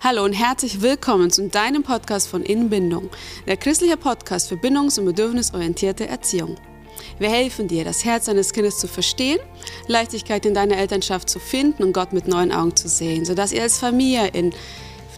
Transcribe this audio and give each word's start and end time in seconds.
Hallo 0.00 0.24
und 0.24 0.32
herzlich 0.32 0.80
willkommen 0.80 1.28
zu 1.32 1.48
deinem 1.48 1.82
Podcast 1.82 2.28
von 2.28 2.44
Inbindung, 2.44 3.10
der 3.48 3.56
christliche 3.56 3.96
Podcast 3.96 4.48
für 4.48 4.54
bindungs- 4.54 4.96
und 4.96 5.06
bedürfnisorientierte 5.06 6.06
Erziehung. 6.06 6.54
Wir 7.18 7.30
helfen 7.30 7.66
dir, 7.66 7.84
das 7.84 8.04
Herz 8.04 8.26
deines 8.26 8.52
Kindes 8.52 8.78
zu 8.78 8.86
verstehen, 8.86 9.40
Leichtigkeit 9.88 10.46
in 10.46 10.54
deiner 10.54 10.76
Elternschaft 10.76 11.28
zu 11.28 11.40
finden 11.40 11.82
und 11.82 11.92
Gott 11.94 12.12
mit 12.12 12.28
neuen 12.28 12.52
Augen 12.52 12.76
zu 12.76 12.88
sehen, 12.88 13.24
sodass 13.24 13.50
ihr 13.50 13.62
als 13.62 13.78
Familie 13.78 14.28
in 14.28 14.54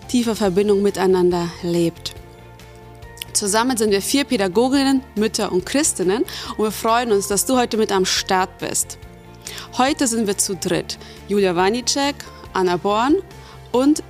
tiefer 0.08 0.34
Verbindung 0.34 0.80
miteinander 0.80 1.50
lebt. 1.62 2.14
Zusammen 3.34 3.76
sind 3.76 3.90
wir 3.90 4.00
vier 4.00 4.24
Pädagoginnen, 4.24 5.02
Mütter 5.14 5.52
und 5.52 5.66
Christinnen 5.66 6.24
und 6.56 6.64
wir 6.64 6.72
freuen 6.72 7.12
uns, 7.12 7.28
dass 7.28 7.44
du 7.44 7.58
heute 7.58 7.76
mit 7.76 7.92
am 7.92 8.06
Start 8.06 8.56
bist. 8.56 8.96
Heute 9.76 10.06
sind 10.06 10.26
wir 10.26 10.38
zu 10.38 10.56
dritt. 10.56 10.98
Julia 11.28 11.54
Wanicek, 11.54 12.14
Anna 12.54 12.78
Born 12.78 13.16
und 13.72 14.02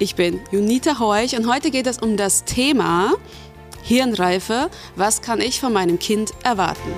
ich 0.00 0.14
bin 0.14 0.40
Junita 0.50 0.98
Heuch 0.98 1.36
und 1.36 1.46
heute 1.46 1.70
geht 1.70 1.86
es 1.86 1.98
um 1.98 2.16
das 2.16 2.44
Thema 2.44 3.12
Hirnreife. 3.82 4.70
Was 4.96 5.20
kann 5.20 5.42
ich 5.42 5.60
von 5.60 5.74
meinem 5.74 5.98
Kind 5.98 6.32
erwarten? 6.42 6.90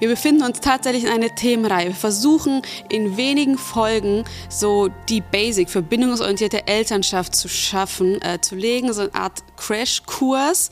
Wir 0.00 0.08
befinden 0.08 0.42
uns 0.42 0.60
tatsächlich 0.60 1.04
in 1.04 1.10
einer 1.10 1.34
Themenreihe. 1.34 1.88
Wir 1.88 1.94
versuchen 1.94 2.60
in 2.90 3.16
wenigen 3.16 3.56
Folgen 3.56 4.24
so 4.50 4.88
die 5.08 5.22
Basic 5.22 5.70
für 5.70 5.80
bindungsorientierte 5.80 6.66
Elternschaft 6.66 7.34
zu 7.34 7.48
schaffen, 7.48 8.20
äh, 8.20 8.38
zu 8.40 8.54
legen, 8.54 8.92
so 8.92 9.02
eine 9.02 9.14
Art 9.14 9.42
Crashkurs 9.56 10.70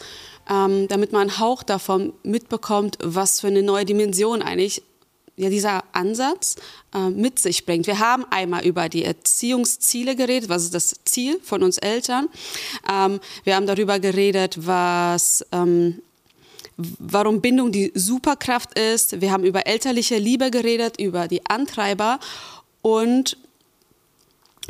ähm, 0.51 0.89
damit 0.89 1.13
man 1.13 1.23
einen 1.23 1.39
Hauch 1.39 1.63
davon 1.63 2.13
mitbekommt, 2.23 2.99
was 3.03 3.41
für 3.41 3.47
eine 3.47 3.63
neue 3.63 3.85
Dimension 3.85 4.43
eigentlich 4.43 4.83
ja, 5.37 5.49
dieser 5.49 5.85
Ansatz 5.93 6.57
äh, 6.95 7.09
mit 7.09 7.39
sich 7.39 7.65
bringt. 7.65 7.87
Wir 7.87 7.99
haben 7.99 8.27
einmal 8.31 8.67
über 8.67 8.89
die 8.89 9.05
Erziehungsziele 9.05 10.15
geredet, 10.17 10.51
was 10.51 10.65
ist 10.65 10.75
das 10.75 10.95
Ziel 11.05 11.41
von 11.43 11.63
uns 11.63 11.79
Eltern. 11.79 12.29
Ähm, 12.91 13.21
wir 13.45 13.57
haben 13.57 13.67
darüber 13.67 13.99
geredet, 14.01 14.67
was 14.67 15.47
ähm, 15.53 16.03
warum 16.99 17.41
Bindung 17.41 17.73
die 17.73 17.93
Superkraft 17.95 18.79
ist. 18.79 19.21
Wir 19.21 19.33
haben 19.33 19.45
über 19.45 19.67
elterliche 19.67 20.19
Liebe 20.19 20.51
geredet, 20.51 20.99
über 20.99 21.29
die 21.29 21.45
Antreiber 21.47 22.19
und 22.83 23.37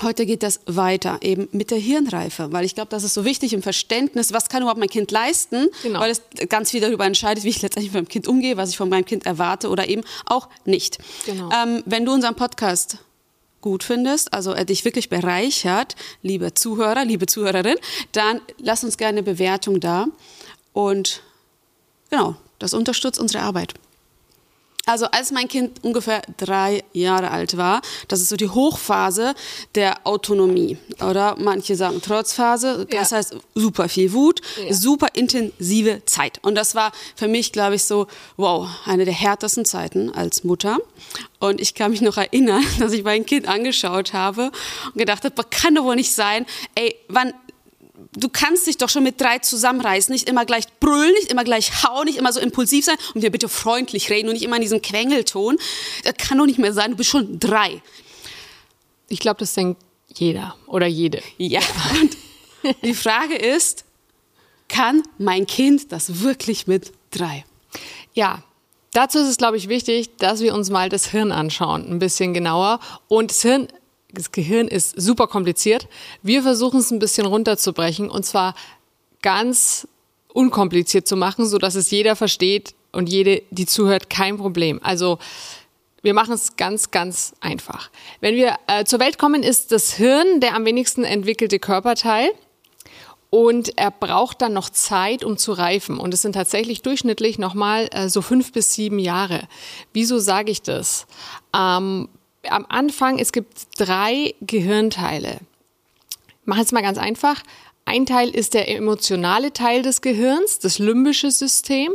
Heute 0.02 0.24
geht 0.24 0.42
das 0.42 0.60
weiter, 0.66 1.18
eben 1.20 1.48
mit 1.52 1.70
der 1.70 1.78
Hirnreife, 1.78 2.52
weil 2.52 2.64
ich 2.64 2.74
glaube, 2.74 2.88
das 2.90 3.04
ist 3.04 3.14
so 3.14 3.24
wichtig 3.24 3.52
im 3.52 3.62
Verständnis, 3.62 4.32
was 4.32 4.48
kann 4.48 4.62
überhaupt 4.62 4.80
mein 4.80 4.88
Kind 4.88 5.10
leisten, 5.10 5.68
genau. 5.82 6.00
weil 6.00 6.10
es 6.10 6.22
ganz 6.48 6.70
viel 6.70 6.80
darüber 6.80 7.04
entscheidet, 7.04 7.44
wie 7.44 7.50
ich 7.50 7.60
letztendlich 7.60 7.92
mit 7.92 8.02
meinem 8.02 8.08
Kind 8.08 8.26
umgehe, 8.26 8.56
was 8.56 8.70
ich 8.70 8.76
von 8.76 8.88
meinem 8.88 9.04
Kind 9.04 9.26
erwarte 9.26 9.68
oder 9.68 9.88
eben 9.88 10.02
auch 10.24 10.48
nicht. 10.64 10.98
Genau. 11.26 11.50
Ähm, 11.52 11.82
wenn 11.86 12.06
du 12.06 12.12
unseren 12.12 12.34
Podcast 12.34 12.98
gut 13.60 13.84
findest, 13.84 14.32
also 14.32 14.52
er 14.52 14.64
dich 14.64 14.84
wirklich 14.84 15.10
bereichert, 15.10 15.96
liebe 16.22 16.54
Zuhörer, 16.54 17.04
liebe 17.04 17.26
Zuhörerin, 17.26 17.76
dann 18.12 18.40
lass 18.58 18.84
uns 18.84 18.96
gerne 18.96 19.18
eine 19.18 19.22
Bewertung 19.22 19.80
da 19.80 20.06
und 20.72 21.22
genau, 22.08 22.36
das 22.58 22.74
unterstützt 22.74 23.20
unsere 23.20 23.42
Arbeit. 23.42 23.74
Also 24.86 25.06
als 25.06 25.30
mein 25.30 25.46
Kind 25.46 25.84
ungefähr 25.84 26.22
drei 26.36 26.82
Jahre 26.92 27.30
alt 27.30 27.56
war, 27.56 27.82
das 28.08 28.20
ist 28.20 28.28
so 28.28 28.36
die 28.36 28.48
Hochphase 28.48 29.34
der 29.74 30.06
Autonomie. 30.06 30.78
Oder 31.00 31.36
manche 31.38 31.76
sagen 31.76 32.00
Trotzphase, 32.00 32.86
das 32.90 33.10
ja. 33.10 33.18
heißt 33.18 33.36
super 33.54 33.88
viel 33.88 34.12
Wut, 34.12 34.40
ja. 34.66 34.72
super 34.72 35.08
intensive 35.14 36.02
Zeit. 36.06 36.38
Und 36.42 36.54
das 36.54 36.74
war 36.74 36.92
für 37.14 37.28
mich, 37.28 37.52
glaube 37.52 37.74
ich, 37.74 37.84
so, 37.84 38.06
wow, 38.36 38.68
eine 38.86 39.04
der 39.04 39.14
härtesten 39.14 39.64
Zeiten 39.64 40.10
als 40.10 40.44
Mutter. 40.44 40.78
Und 41.38 41.60
ich 41.60 41.74
kann 41.74 41.90
mich 41.90 42.00
noch 42.00 42.16
erinnern, 42.16 42.64
dass 42.78 42.92
ich 42.92 43.04
mein 43.04 43.26
Kind 43.26 43.46
angeschaut 43.48 44.12
habe 44.12 44.50
und 44.86 44.96
gedacht 44.96 45.24
habe, 45.24 45.44
kann 45.50 45.74
doch 45.74 45.84
wohl 45.84 45.96
nicht 45.96 46.12
sein, 46.12 46.46
ey, 46.74 46.96
wann 47.08 47.34
du 48.12 48.28
kannst 48.28 48.66
dich 48.66 48.76
doch 48.78 48.88
schon 48.88 49.02
mit 49.02 49.20
drei 49.20 49.38
zusammenreißen, 49.38 50.12
nicht 50.12 50.28
immer 50.28 50.44
gleich 50.44 50.64
brüllen, 50.80 51.12
nicht 51.14 51.30
immer 51.30 51.44
gleich 51.44 51.84
hauen, 51.84 52.06
nicht 52.06 52.18
immer 52.18 52.32
so 52.32 52.40
impulsiv 52.40 52.84
sein 52.84 52.96
und 53.14 53.22
dir 53.22 53.30
bitte 53.30 53.48
freundlich 53.48 54.10
reden 54.10 54.28
und 54.28 54.34
nicht 54.34 54.44
immer 54.44 54.56
in 54.56 54.62
diesem 54.62 54.82
Quengelton. 54.82 55.58
Das 56.04 56.14
kann 56.14 56.38
doch 56.38 56.46
nicht 56.46 56.58
mehr 56.58 56.72
sein, 56.72 56.92
du 56.92 56.96
bist 56.96 57.10
schon 57.10 57.38
drei. 57.38 57.82
Ich 59.08 59.20
glaube, 59.20 59.38
das 59.38 59.54
denkt 59.54 59.80
jeder 60.14 60.56
oder 60.66 60.86
jede. 60.86 61.22
Ja, 61.38 61.60
und 62.00 62.16
die 62.82 62.94
Frage 62.94 63.36
ist, 63.36 63.84
kann 64.68 65.02
mein 65.18 65.46
Kind 65.46 65.92
das 65.92 66.20
wirklich 66.20 66.66
mit 66.66 66.92
drei? 67.10 67.44
Ja, 68.14 68.42
Dazu 68.92 69.20
ist 69.20 69.28
es, 69.28 69.36
glaube 69.36 69.56
ich, 69.56 69.68
wichtig, 69.68 70.16
dass 70.16 70.40
wir 70.40 70.52
uns 70.52 70.68
mal 70.68 70.88
das 70.88 71.06
Hirn 71.06 71.30
anschauen, 71.30 71.88
ein 71.88 72.00
bisschen 72.00 72.34
genauer. 72.34 72.80
Und 73.06 73.30
das 73.30 73.42
Hirn 73.42 73.68
das 74.14 74.32
Gehirn 74.32 74.68
ist 74.68 75.00
super 75.00 75.26
kompliziert. 75.26 75.88
Wir 76.22 76.42
versuchen 76.42 76.80
es 76.80 76.90
ein 76.90 76.98
bisschen 76.98 77.26
runterzubrechen 77.26 78.10
und 78.10 78.24
zwar 78.24 78.54
ganz 79.22 79.86
unkompliziert 80.28 81.06
zu 81.06 81.16
machen, 81.16 81.46
so 81.46 81.58
dass 81.58 81.74
es 81.74 81.90
jeder 81.90 82.16
versteht 82.16 82.74
und 82.92 83.08
jede, 83.08 83.42
die 83.50 83.66
zuhört, 83.66 84.10
kein 84.10 84.36
Problem. 84.36 84.80
Also 84.82 85.18
wir 86.02 86.14
machen 86.14 86.34
es 86.34 86.56
ganz, 86.56 86.90
ganz 86.90 87.34
einfach. 87.40 87.90
Wenn 88.20 88.34
wir 88.34 88.56
äh, 88.66 88.84
zur 88.84 89.00
Welt 89.00 89.18
kommen, 89.18 89.42
ist 89.42 89.72
das 89.72 89.92
Hirn 89.92 90.40
der 90.40 90.54
am 90.54 90.64
wenigsten 90.64 91.04
entwickelte 91.04 91.58
Körperteil. 91.58 92.30
Und 93.28 93.78
er 93.78 93.92
braucht 93.92 94.42
dann 94.42 94.52
noch 94.52 94.70
Zeit, 94.70 95.24
um 95.24 95.36
zu 95.36 95.52
reifen. 95.52 95.98
Und 95.98 96.12
es 96.12 96.22
sind 96.22 96.32
tatsächlich 96.32 96.82
durchschnittlich 96.82 97.38
nochmal 97.38 97.88
äh, 97.92 98.08
so 98.08 98.22
fünf 98.22 98.50
bis 98.50 98.74
sieben 98.74 98.98
Jahre. 98.98 99.42
Wieso 99.92 100.18
sage 100.18 100.50
ich 100.50 100.62
das? 100.62 101.06
Ähm, 101.56 102.08
am 102.48 102.66
Anfang, 102.68 103.18
es 103.18 103.32
gibt 103.32 103.66
drei 103.78 104.34
Gehirnteile. 104.40 105.40
Ich 106.28 106.46
mache 106.46 106.62
es 106.62 106.72
mal 106.72 106.82
ganz 106.82 106.98
einfach. 106.98 107.42
Ein 107.84 108.06
Teil 108.06 108.30
ist 108.30 108.54
der 108.54 108.68
emotionale 108.68 109.52
Teil 109.52 109.82
des 109.82 110.00
Gehirns, 110.00 110.58
das 110.58 110.78
limbische 110.78 111.30
System. 111.30 111.92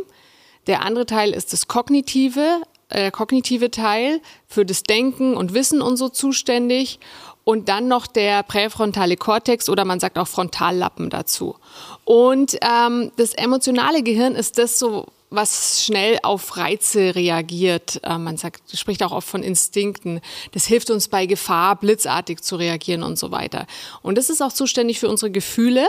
Der 0.68 0.82
andere 0.82 1.06
Teil 1.06 1.32
ist 1.32 1.54
das 1.54 1.68
kognitive, 1.68 2.62
äh, 2.90 3.12
kognitive 3.12 3.72
Teil 3.72 4.22
für 4.48 4.66
das 4.66 4.84
Denken 4.84 5.36
und 5.36 5.54
Wissen 5.54 5.82
und 5.82 5.98
so 5.98 6.10
zuständig. 6.10 7.00
Und 7.44 7.70
dann 7.70 7.88
noch 7.88 8.08
der 8.08 8.42
präfrontale 8.42 9.18
Kortex 9.18 9.70
oder 9.70 9.86
man 9.86 10.00
sagt 10.00 10.18
auch 10.18 10.28
Frontallappen 10.28 11.12
dazu. 11.12 11.56
Und 12.04 12.58
ähm, 12.62 13.12
das 13.18 13.34
emotionale 13.34 14.02
Gehirn 14.02 14.34
ist 14.34 14.58
das 14.58 14.80
so, 14.80 15.06
was 15.30 15.84
schnell 15.84 16.20
auf 16.24 16.58
Reize 16.58 17.16
reagiert. 17.16 18.00
Äh, 18.04 18.18
man 18.18 18.38
sagt, 18.38 18.78
spricht 18.78 19.04
auch 19.04 19.12
oft 19.12 19.28
von 19.28 19.44
Instinkten. 19.44 20.22
Das 20.52 20.66
hilft 20.66 20.90
uns 20.90 21.08
bei 21.08 21.26
Gefahr, 21.26 21.76
blitzartig 21.78 22.42
zu 22.42 22.56
reagieren 22.56 23.04
und 23.04 23.18
so 23.18 23.32
weiter. 23.32 23.68
Und 24.02 24.18
das 24.18 24.30
ist 24.30 24.42
auch 24.42 24.54
zuständig 24.54 25.00
für 25.00 25.10
unsere 25.10 25.32
Gefühle. 25.32 25.88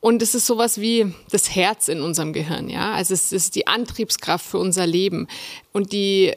Und 0.00 0.22
es 0.22 0.34
ist 0.34 0.46
sowas 0.46 0.80
wie 0.80 1.12
das 1.30 1.54
Herz 1.54 1.88
in 1.88 2.02
unserem 2.02 2.32
Gehirn, 2.32 2.68
ja. 2.68 2.92
Also 2.92 3.14
es 3.14 3.32
ist 3.32 3.56
die 3.56 3.66
Antriebskraft 3.66 4.46
für 4.46 4.58
unser 4.58 4.86
Leben. 4.86 5.26
Und 5.72 5.92
die 5.92 6.36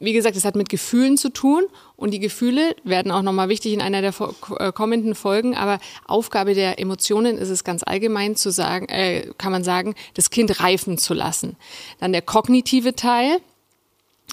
wie 0.00 0.12
gesagt, 0.12 0.36
es 0.36 0.44
hat 0.44 0.54
mit 0.54 0.68
Gefühlen 0.68 1.16
zu 1.16 1.30
tun 1.30 1.64
und 1.96 2.12
die 2.12 2.20
Gefühle 2.20 2.76
werden 2.84 3.10
auch 3.10 3.22
nochmal 3.22 3.48
wichtig 3.48 3.72
in 3.72 3.80
einer 3.80 4.00
der 4.00 4.14
äh, 4.58 4.72
kommenden 4.72 5.14
Folgen. 5.14 5.56
Aber 5.56 5.80
Aufgabe 6.06 6.54
der 6.54 6.78
Emotionen 6.78 7.38
ist 7.38 7.48
es 7.48 7.64
ganz 7.64 7.82
allgemein 7.82 8.36
zu 8.36 8.50
sagen, 8.50 8.88
äh, 8.88 9.30
kann 9.38 9.52
man 9.52 9.64
sagen, 9.64 9.94
das 10.14 10.30
Kind 10.30 10.60
reifen 10.60 10.98
zu 10.98 11.14
lassen. 11.14 11.56
Dann 11.98 12.12
der 12.12 12.22
kognitive 12.22 12.94
Teil, 12.94 13.40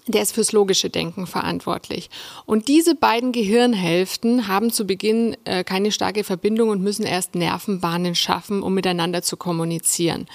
der 0.08 0.22
ist 0.22 0.34
fürs 0.34 0.52
logische 0.52 0.90
Denken 0.90 1.26
verantwortlich. 1.26 2.10
Und 2.46 2.68
diese 2.68 2.94
beiden 2.94 3.32
Gehirnhälften 3.32 4.48
haben 4.48 4.72
zu 4.72 4.86
Beginn 4.86 5.36
äh, 5.46 5.64
keine 5.64 5.92
starke 5.92 6.24
Verbindung 6.24 6.70
und 6.70 6.82
müssen 6.82 7.06
erst 7.06 7.34
Nervenbahnen 7.34 8.14
schaffen, 8.14 8.62
um 8.62 8.76
miteinander 8.76 9.24
zu 9.24 9.36
kommunizieren. 9.36 10.28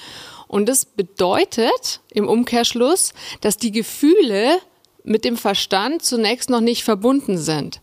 Und 0.48 0.68
das 0.68 0.84
bedeutet 0.84 2.00
im 2.10 2.26
Umkehrschluss, 2.26 3.14
dass 3.40 3.56
die 3.56 3.70
Gefühle 3.70 4.58
mit 5.04 5.24
dem 5.24 5.36
Verstand 5.36 6.02
zunächst 6.02 6.50
noch 6.50 6.60
nicht 6.60 6.84
verbunden 6.84 7.38
sind. 7.38 7.80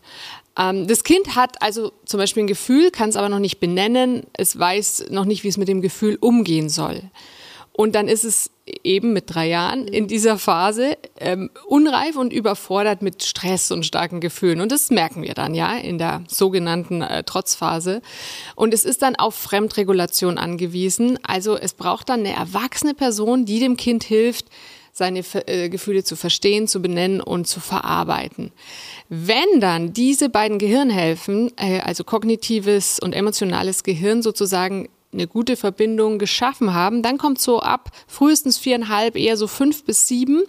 Ähm, 0.58 0.86
das 0.86 1.04
Kind 1.04 1.36
hat 1.36 1.62
also 1.62 1.92
zum 2.04 2.18
Beispiel 2.18 2.44
ein 2.44 2.48
Gefühl, 2.48 2.90
kann 2.90 3.08
es 3.08 3.16
aber 3.16 3.28
noch 3.28 3.38
nicht 3.38 3.60
benennen, 3.60 4.24
es 4.32 4.58
weiß 4.58 5.06
noch 5.10 5.24
nicht, 5.24 5.44
wie 5.44 5.48
es 5.48 5.56
mit 5.56 5.68
dem 5.68 5.80
Gefühl 5.80 6.16
umgehen 6.20 6.68
soll. 6.68 7.02
Und 7.72 7.94
dann 7.94 8.08
ist 8.08 8.24
es 8.24 8.50
eben 8.82 9.12
mit 9.12 9.32
drei 9.32 9.46
Jahren 9.46 9.86
in 9.86 10.08
dieser 10.08 10.36
Phase 10.36 10.98
ähm, 11.20 11.48
unreif 11.68 12.16
und 12.16 12.32
überfordert 12.32 13.02
mit 13.02 13.22
Stress 13.22 13.70
und 13.70 13.86
starken 13.86 14.18
Gefühlen. 14.18 14.60
Und 14.60 14.72
das 14.72 14.90
merken 14.90 15.22
wir 15.22 15.34
dann 15.34 15.54
ja 15.54 15.76
in 15.76 15.96
der 15.96 16.24
sogenannten 16.26 17.02
äh, 17.02 17.22
Trotzphase. 17.22 18.02
Und 18.56 18.74
es 18.74 18.84
ist 18.84 19.02
dann 19.02 19.14
auf 19.14 19.36
Fremdregulation 19.36 20.38
angewiesen. 20.38 21.20
Also 21.22 21.56
es 21.56 21.72
braucht 21.72 22.08
dann 22.08 22.20
eine 22.20 22.32
erwachsene 22.32 22.94
Person, 22.94 23.44
die 23.44 23.60
dem 23.60 23.76
Kind 23.76 24.02
hilft, 24.02 24.46
seine 24.98 25.24
äh, 25.46 25.68
Gefühle 25.68 26.04
zu 26.04 26.16
verstehen, 26.16 26.68
zu 26.68 26.82
benennen 26.82 27.20
und 27.20 27.46
zu 27.46 27.60
verarbeiten. 27.60 28.52
Wenn 29.08 29.60
dann 29.60 29.94
diese 29.94 30.28
beiden 30.28 30.58
Gehirnhälften, 30.58 31.52
äh, 31.56 31.80
also 31.80 32.04
kognitives 32.04 32.98
und 33.00 33.14
emotionales 33.14 33.82
Gehirn 33.82 34.22
sozusagen 34.22 34.88
eine 35.12 35.26
gute 35.26 35.56
Verbindung 35.56 36.18
geschaffen 36.18 36.74
haben. 36.74 37.02
Dann 37.02 37.16
kommt 37.16 37.40
so 37.40 37.60
ab 37.60 37.90
frühestens 38.06 38.58
viereinhalb, 38.58 39.16
eher 39.16 39.38
so 39.38 39.46
fünf 39.46 39.84
bis 39.84 40.06
sieben, 40.06 40.42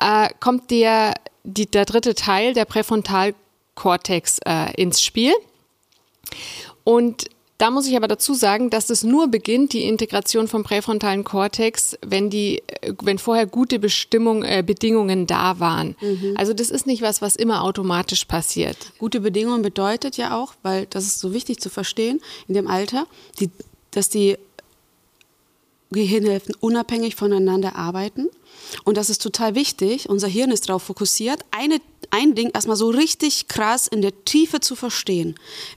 äh, 0.00 0.30
kommt 0.40 0.70
der, 0.70 1.14
die, 1.42 1.66
der 1.66 1.84
dritte 1.84 2.14
Teil, 2.14 2.54
der 2.54 2.64
Präfrontalkortex, 2.64 4.38
äh, 4.46 4.72
ins 4.80 5.02
Spiel. 5.02 5.32
Und 6.82 7.26
da 7.58 7.70
muss 7.70 7.86
ich 7.86 7.96
aber 7.96 8.08
dazu 8.08 8.34
sagen, 8.34 8.68
dass 8.68 8.90
es 8.90 9.04
nur 9.04 9.28
beginnt, 9.28 9.72
die 9.72 9.84
Integration 9.84 10.48
vom 10.48 10.64
präfrontalen 10.64 11.22
Kortex, 11.22 11.96
wenn 12.04 12.28
die, 12.28 12.62
wenn 13.02 13.18
vorher 13.18 13.46
gute 13.46 13.78
Bestimmung, 13.78 14.42
äh, 14.42 14.64
Bedingungen 14.66 15.26
da 15.26 15.60
waren. 15.60 15.94
Mhm. 16.00 16.34
Also 16.36 16.52
das 16.52 16.70
ist 16.70 16.86
nicht 16.86 17.02
was, 17.02 17.22
was 17.22 17.36
immer 17.36 17.62
automatisch 17.62 18.24
passiert. 18.24 18.76
Gute 18.98 19.20
Bedingungen 19.20 19.62
bedeutet 19.62 20.16
ja 20.16 20.36
auch, 20.36 20.54
weil 20.62 20.86
das 20.86 21.04
ist 21.04 21.20
so 21.20 21.32
wichtig 21.32 21.60
zu 21.60 21.70
verstehen 21.70 22.20
in 22.48 22.54
dem 22.54 22.66
Alter, 22.66 23.06
die, 23.38 23.50
dass 23.92 24.08
die 24.08 24.36
Gehirnhälften 25.90 26.54
unabhängig 26.60 27.14
voneinander 27.14 27.76
arbeiten. 27.76 28.28
Und 28.84 28.96
das 28.96 29.10
ist 29.10 29.22
total 29.22 29.54
wichtig. 29.54 30.08
Unser 30.08 30.28
Hirn 30.28 30.50
ist 30.50 30.68
darauf 30.68 30.82
fokussiert, 30.82 31.40
eine, 31.50 31.80
ein 32.10 32.34
Ding 32.34 32.50
erstmal 32.52 32.76
so 32.76 32.88
richtig 32.88 33.48
krass 33.48 33.86
in 33.86 34.02
der 34.02 34.24
Tiefe 34.24 34.60
zu 34.60 34.74
verstehen. 34.74 35.36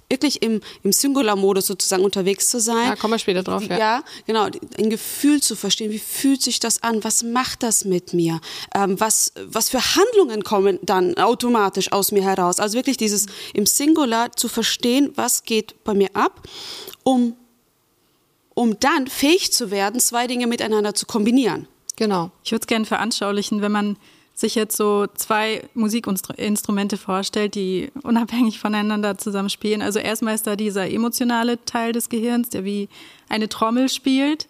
Wirklich 0.09 0.41
im, 0.41 0.61
im 0.83 0.91
Singular-Modus 0.91 1.67
sozusagen 1.67 2.03
unterwegs 2.03 2.49
zu 2.49 2.59
sein. 2.59 2.89
Da 2.89 2.95
kommen 2.95 3.13
wir 3.13 3.19
später 3.19 3.43
drauf, 3.43 3.63
ja. 3.63 3.77
Ja, 3.77 4.03
genau. 4.25 4.47
Ein 4.77 4.89
Gefühl 4.89 5.41
zu 5.41 5.55
verstehen. 5.55 5.91
Wie 5.91 5.99
fühlt 5.99 6.41
sich 6.41 6.59
das 6.59 6.83
an? 6.83 7.03
Was 7.03 7.23
macht 7.23 7.63
das 7.63 7.85
mit 7.85 8.13
mir? 8.13 8.39
Ähm, 8.73 8.99
was, 8.99 9.33
was 9.45 9.69
für 9.69 9.95
Handlungen 9.95 10.43
kommen 10.43 10.79
dann 10.81 11.17
automatisch 11.17 11.91
aus 11.91 12.11
mir 12.11 12.23
heraus? 12.23 12.59
Also 12.59 12.75
wirklich 12.75 12.97
dieses 12.97 13.27
im 13.53 13.65
Singular 13.65 14.31
zu 14.35 14.47
verstehen, 14.47 15.11
was 15.15 15.43
geht 15.43 15.83
bei 15.83 15.93
mir 15.93 16.15
ab, 16.15 16.41
um 17.03 17.35
um 18.57 18.79
dann 18.79 19.05
fähig 19.05 19.53
zu 19.53 19.69
werden, 19.69 19.99
zwei 19.99 20.25
Dinge 20.25 20.47
miteinander 20.47 20.95
zu 20.95 21.05
kombinieren. 21.05 21.67
Genau. 21.95 22.31
Ich 22.43 22.51
würde 22.51 22.63
es 22.63 22.67
gerne 22.67 22.85
veranschaulichen, 22.85 23.61
wenn 23.61 23.71
man 23.71 23.97
sich 24.33 24.55
jetzt 24.55 24.75
so 24.75 25.05
zwei 25.13 25.61
Musikinstrumente 25.75 26.97
vorstellt, 26.97 27.53
die 27.53 27.91
unabhängig 28.01 28.57
voneinander 28.57 29.19
zusammenspielen. 29.19 29.83
Also 29.83 29.99
erstmal 29.99 30.33
ist 30.33 30.47
da 30.47 30.55
dieser 30.55 30.89
emotionale 30.89 31.63
Teil 31.65 31.93
des 31.93 32.09
Gehirns, 32.09 32.49
der 32.49 32.65
wie 32.65 32.89
eine 33.29 33.47
Trommel 33.47 33.89
spielt. 33.89 34.47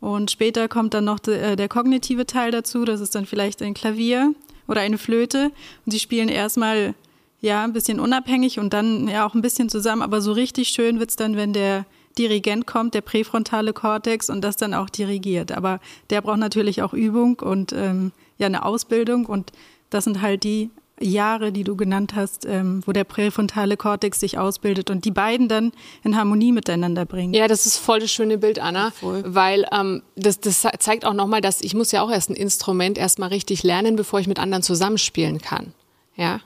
Und 0.00 0.30
später 0.30 0.68
kommt 0.68 0.92
dann 0.92 1.06
noch 1.06 1.18
de, 1.18 1.52
äh, 1.52 1.56
der 1.56 1.68
kognitive 1.68 2.26
Teil 2.26 2.50
dazu. 2.50 2.84
Das 2.84 3.00
ist 3.00 3.14
dann 3.14 3.24
vielleicht 3.24 3.62
ein 3.62 3.72
Klavier 3.72 4.34
oder 4.68 4.82
eine 4.82 4.98
Flöte. 4.98 5.50
Und 5.86 5.92
sie 5.92 5.98
spielen 5.98 6.28
erstmal 6.28 6.94
ja 7.40 7.64
ein 7.64 7.72
bisschen 7.72 8.00
unabhängig 8.00 8.58
und 8.58 8.74
dann 8.74 9.08
ja 9.08 9.26
auch 9.26 9.34
ein 9.34 9.40
bisschen 9.40 9.70
zusammen. 9.70 10.02
Aber 10.02 10.20
so 10.20 10.32
richtig 10.32 10.68
schön 10.68 11.00
wird 11.00 11.08
es 11.08 11.16
dann, 11.16 11.36
wenn 11.36 11.54
der 11.54 11.86
Dirigent 12.18 12.66
kommt, 12.66 12.94
der 12.94 13.00
präfrontale 13.00 13.72
Kortex 13.72 14.30
und 14.30 14.42
das 14.42 14.56
dann 14.56 14.74
auch 14.74 14.88
dirigiert. 14.88 15.52
Aber 15.52 15.80
der 16.10 16.20
braucht 16.20 16.38
natürlich 16.38 16.82
auch 16.82 16.92
Übung 16.92 17.40
und 17.40 17.72
ähm, 17.72 18.12
ja 18.38 18.46
eine 18.46 18.64
Ausbildung 18.64 19.26
und 19.26 19.52
das 19.90 20.04
sind 20.04 20.20
halt 20.20 20.44
die 20.44 20.70
Jahre, 20.98 21.52
die 21.52 21.64
du 21.64 21.76
genannt 21.76 22.14
hast, 22.14 22.46
ähm, 22.46 22.82
wo 22.86 22.92
der 22.92 23.04
präfrontale 23.04 23.76
Kortex 23.76 24.20
sich 24.20 24.38
ausbildet 24.38 24.90
und 24.90 25.04
die 25.04 25.10
beiden 25.10 25.48
dann 25.48 25.72
in 26.02 26.16
Harmonie 26.16 26.52
miteinander 26.52 27.04
bringen. 27.04 27.34
Ja, 27.34 27.48
das 27.48 27.66
ist 27.66 27.76
voll 27.76 28.00
das 28.00 28.10
schöne 28.10 28.38
Bild, 28.38 28.58
Anna, 28.58 28.92
voll. 28.92 29.22
weil 29.26 29.66
ähm, 29.72 30.02
das, 30.16 30.40
das 30.40 30.66
zeigt 30.78 31.04
auch 31.04 31.12
nochmal, 31.12 31.42
dass 31.42 31.60
ich 31.60 31.74
muss 31.74 31.92
ja 31.92 32.02
auch 32.02 32.10
erst 32.10 32.30
ein 32.30 32.36
Instrument 32.36 32.96
erstmal 32.96 33.28
richtig 33.28 33.62
lernen, 33.62 33.96
bevor 33.96 34.20
ich 34.20 34.26
mit 34.26 34.38
anderen 34.38 34.62
zusammenspielen 34.62 35.38
kann. 35.40 35.74
Ja. 36.16 36.40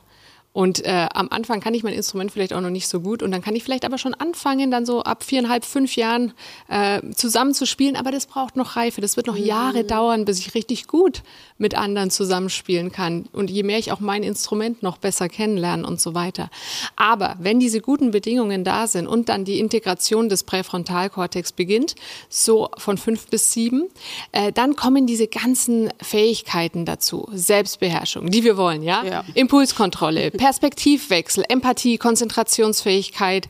Und 0.52 0.84
äh, 0.84 1.06
am 1.14 1.28
Anfang 1.30 1.60
kann 1.60 1.74
ich 1.74 1.84
mein 1.84 1.94
Instrument 1.94 2.32
vielleicht 2.32 2.52
auch 2.52 2.60
noch 2.60 2.70
nicht 2.70 2.88
so 2.88 3.00
gut 3.00 3.22
und 3.22 3.30
dann 3.30 3.40
kann 3.40 3.54
ich 3.54 3.62
vielleicht 3.62 3.84
aber 3.84 3.98
schon 3.98 4.14
anfangen, 4.14 4.72
dann 4.72 4.84
so 4.84 5.02
ab 5.02 5.22
viereinhalb, 5.22 5.64
fünf 5.64 5.94
Jahren 5.94 6.32
äh, 6.68 7.00
zusammen 7.14 7.54
zu 7.54 7.66
spielen. 7.66 7.94
Aber 7.94 8.10
das 8.10 8.26
braucht 8.26 8.56
noch 8.56 8.74
Reife. 8.74 9.00
Das 9.00 9.16
wird 9.16 9.28
noch 9.28 9.36
Jahre 9.36 9.84
mhm. 9.84 9.86
dauern, 9.86 10.24
bis 10.24 10.40
ich 10.40 10.54
richtig 10.54 10.88
gut 10.88 11.22
mit 11.56 11.76
anderen 11.76 12.10
zusammenspielen 12.10 12.90
kann. 12.90 13.26
Und 13.32 13.48
je 13.48 13.62
mehr 13.62 13.78
ich 13.78 13.92
auch 13.92 14.00
mein 14.00 14.24
Instrument 14.24 14.82
noch 14.82 14.98
besser 14.98 15.28
kennenlerne 15.28 15.86
und 15.86 16.00
so 16.00 16.14
weiter. 16.14 16.50
Aber 16.96 17.36
wenn 17.38 17.60
diese 17.60 17.80
guten 17.80 18.10
Bedingungen 18.10 18.64
da 18.64 18.88
sind 18.88 19.06
und 19.06 19.28
dann 19.28 19.44
die 19.44 19.60
Integration 19.60 20.28
des 20.28 20.42
Präfrontalkortex 20.42 21.52
beginnt, 21.52 21.94
so 22.28 22.70
von 22.76 22.98
fünf 22.98 23.28
bis 23.28 23.52
sieben, 23.52 23.88
äh, 24.32 24.50
dann 24.50 24.74
kommen 24.74 25.06
diese 25.06 25.28
ganzen 25.28 25.90
Fähigkeiten 26.02 26.86
dazu. 26.86 27.28
Selbstbeherrschung, 27.32 28.30
die 28.30 28.42
wir 28.42 28.56
wollen, 28.56 28.82
ja? 28.82 29.04
ja. 29.04 29.24
Impulskontrolle 29.34 30.32
Perspektivwechsel, 30.40 31.44
Empathie, 31.50 31.98
Konzentrationsfähigkeit 31.98 33.46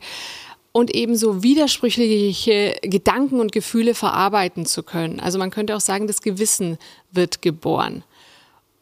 und 0.73 0.93
ebenso 0.93 1.41
widersprüchliche 1.41 2.75
Gedanken 2.81 3.39
und 3.39 3.53
Gefühle 3.53 3.95
verarbeiten 3.95 4.65
zu 4.65 4.83
können. 4.83 5.21
Also 5.21 5.39
man 5.39 5.51
könnte 5.51 5.73
auch 5.73 5.79
sagen, 5.79 6.07
das 6.07 6.21
Gewissen 6.21 6.77
wird 7.13 7.41
geboren. 7.41 8.03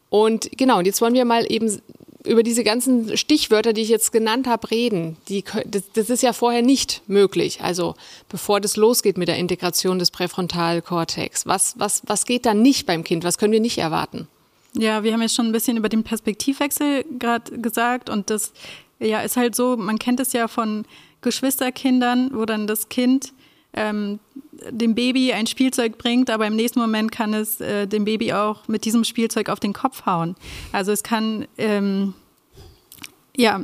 Und 0.08 0.50
genau, 0.58 0.78
und 0.78 0.86
jetzt 0.86 1.00
wollen 1.00 1.14
wir 1.14 1.24
mal 1.24 1.46
eben 1.48 1.80
über 2.24 2.42
diese 2.42 2.64
ganzen 2.64 3.16
Stichwörter, 3.16 3.72
die 3.72 3.82
ich 3.82 3.88
jetzt 3.88 4.10
genannt 4.10 4.48
habe, 4.48 4.72
reden. 4.72 5.16
Die, 5.28 5.44
das, 5.64 5.84
das, 5.92 6.10
ist 6.10 6.24
ja 6.24 6.32
vorher 6.32 6.62
nicht 6.62 7.02
möglich. 7.06 7.60
Also 7.60 7.94
bevor 8.28 8.60
das 8.60 8.74
losgeht 8.74 9.18
mit 9.18 9.28
der 9.28 9.36
Integration 9.36 10.00
des 10.00 10.10
Präfrontalkortex. 10.10 11.46
Was, 11.46 11.78
was, 11.78 12.02
was 12.06 12.24
geht 12.24 12.44
da 12.44 12.54
nicht 12.54 12.86
beim 12.86 13.04
Kind? 13.04 13.22
Was 13.22 13.38
können 13.38 13.52
wir 13.52 13.60
nicht 13.60 13.78
erwarten? 13.78 14.26
Ja, 14.74 15.02
wir 15.02 15.12
haben 15.12 15.22
jetzt 15.22 15.34
schon 15.34 15.46
ein 15.46 15.52
bisschen 15.52 15.76
über 15.76 15.88
den 15.88 16.04
Perspektivwechsel 16.04 17.04
gerade 17.18 17.58
gesagt 17.58 18.08
und 18.08 18.30
das 18.30 18.52
ja 19.00 19.20
ist 19.20 19.36
halt 19.36 19.54
so, 19.56 19.76
man 19.76 19.98
kennt 19.98 20.20
es 20.20 20.32
ja 20.32 20.46
von 20.46 20.84
Geschwisterkindern, 21.22 22.30
wo 22.32 22.44
dann 22.44 22.66
das 22.66 22.88
Kind 22.88 23.32
ähm, 23.72 24.20
dem 24.70 24.94
Baby 24.94 25.32
ein 25.32 25.46
Spielzeug 25.46 25.98
bringt, 25.98 26.30
aber 26.30 26.46
im 26.46 26.56
nächsten 26.56 26.80
Moment 26.80 27.12
kann 27.12 27.34
es 27.34 27.60
äh, 27.60 27.86
dem 27.86 28.04
Baby 28.04 28.32
auch 28.32 28.68
mit 28.68 28.84
diesem 28.84 29.04
Spielzeug 29.04 29.48
auf 29.48 29.60
den 29.60 29.72
Kopf 29.72 30.06
hauen. 30.06 30.34
Also 30.72 30.92
es 30.92 31.02
kann, 31.02 31.46
ähm, 31.56 32.14
ja, 33.36 33.62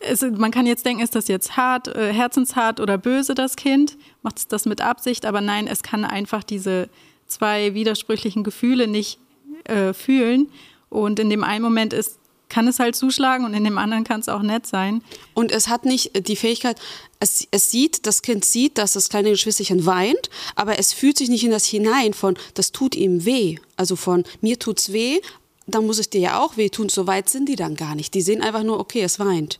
es, 0.00 0.22
man 0.22 0.50
kann 0.50 0.66
jetzt 0.66 0.86
denken, 0.86 1.02
ist 1.02 1.14
das 1.14 1.28
jetzt 1.28 1.56
hart, 1.56 1.88
äh, 1.88 2.12
herzenshart 2.12 2.80
oder 2.80 2.98
böse, 2.98 3.34
das 3.34 3.56
Kind? 3.56 3.96
Macht 4.22 4.38
es 4.38 4.48
das 4.48 4.66
mit 4.66 4.80
Absicht? 4.80 5.26
Aber 5.26 5.40
nein, 5.40 5.66
es 5.66 5.82
kann 5.82 6.04
einfach 6.04 6.44
diese 6.44 6.88
zwei 7.26 7.74
widersprüchlichen 7.74 8.44
Gefühle 8.44 8.86
nicht 8.86 9.18
äh, 9.64 9.92
fühlen. 9.92 10.50
Und 10.90 11.18
in 11.18 11.30
dem 11.30 11.44
einen 11.44 11.64
Moment 11.64 11.92
ist, 11.92 12.18
kann 12.48 12.68
es 12.68 12.78
halt 12.78 12.94
zuschlagen 12.94 13.44
und 13.44 13.54
in 13.54 13.64
dem 13.64 13.78
anderen 13.78 14.04
kann 14.04 14.20
es 14.20 14.28
auch 14.28 14.42
nett 14.42 14.66
sein. 14.66 15.02
Und 15.32 15.50
es 15.50 15.68
hat 15.68 15.84
nicht 15.84 16.28
die 16.28 16.36
Fähigkeit, 16.36 16.78
es, 17.18 17.48
es 17.50 17.70
sieht, 17.70 18.06
das 18.06 18.22
Kind 18.22 18.44
sieht, 18.44 18.78
dass 18.78 18.92
das 18.92 19.08
kleine 19.08 19.30
Geschwisterchen 19.30 19.86
weint, 19.86 20.30
aber 20.54 20.78
es 20.78 20.92
fühlt 20.92 21.18
sich 21.18 21.28
nicht 21.28 21.42
in 21.42 21.50
das 21.50 21.64
hinein 21.64 22.14
von, 22.14 22.36
das 22.54 22.70
tut 22.70 22.94
ihm 22.94 23.24
weh. 23.24 23.56
Also 23.76 23.96
von, 23.96 24.24
mir 24.40 24.58
tut's 24.58 24.92
weh, 24.92 25.20
dann 25.66 25.86
muss 25.86 25.98
es 25.98 26.10
dir 26.10 26.20
ja 26.20 26.40
auch 26.40 26.56
weh 26.56 26.68
tun. 26.68 26.88
So 26.88 27.06
weit 27.06 27.28
sind 27.28 27.48
die 27.48 27.56
dann 27.56 27.74
gar 27.74 27.94
nicht. 27.94 28.14
Die 28.14 28.22
sehen 28.22 28.42
einfach 28.42 28.62
nur, 28.62 28.78
okay, 28.78 29.02
es 29.02 29.18
weint. 29.18 29.58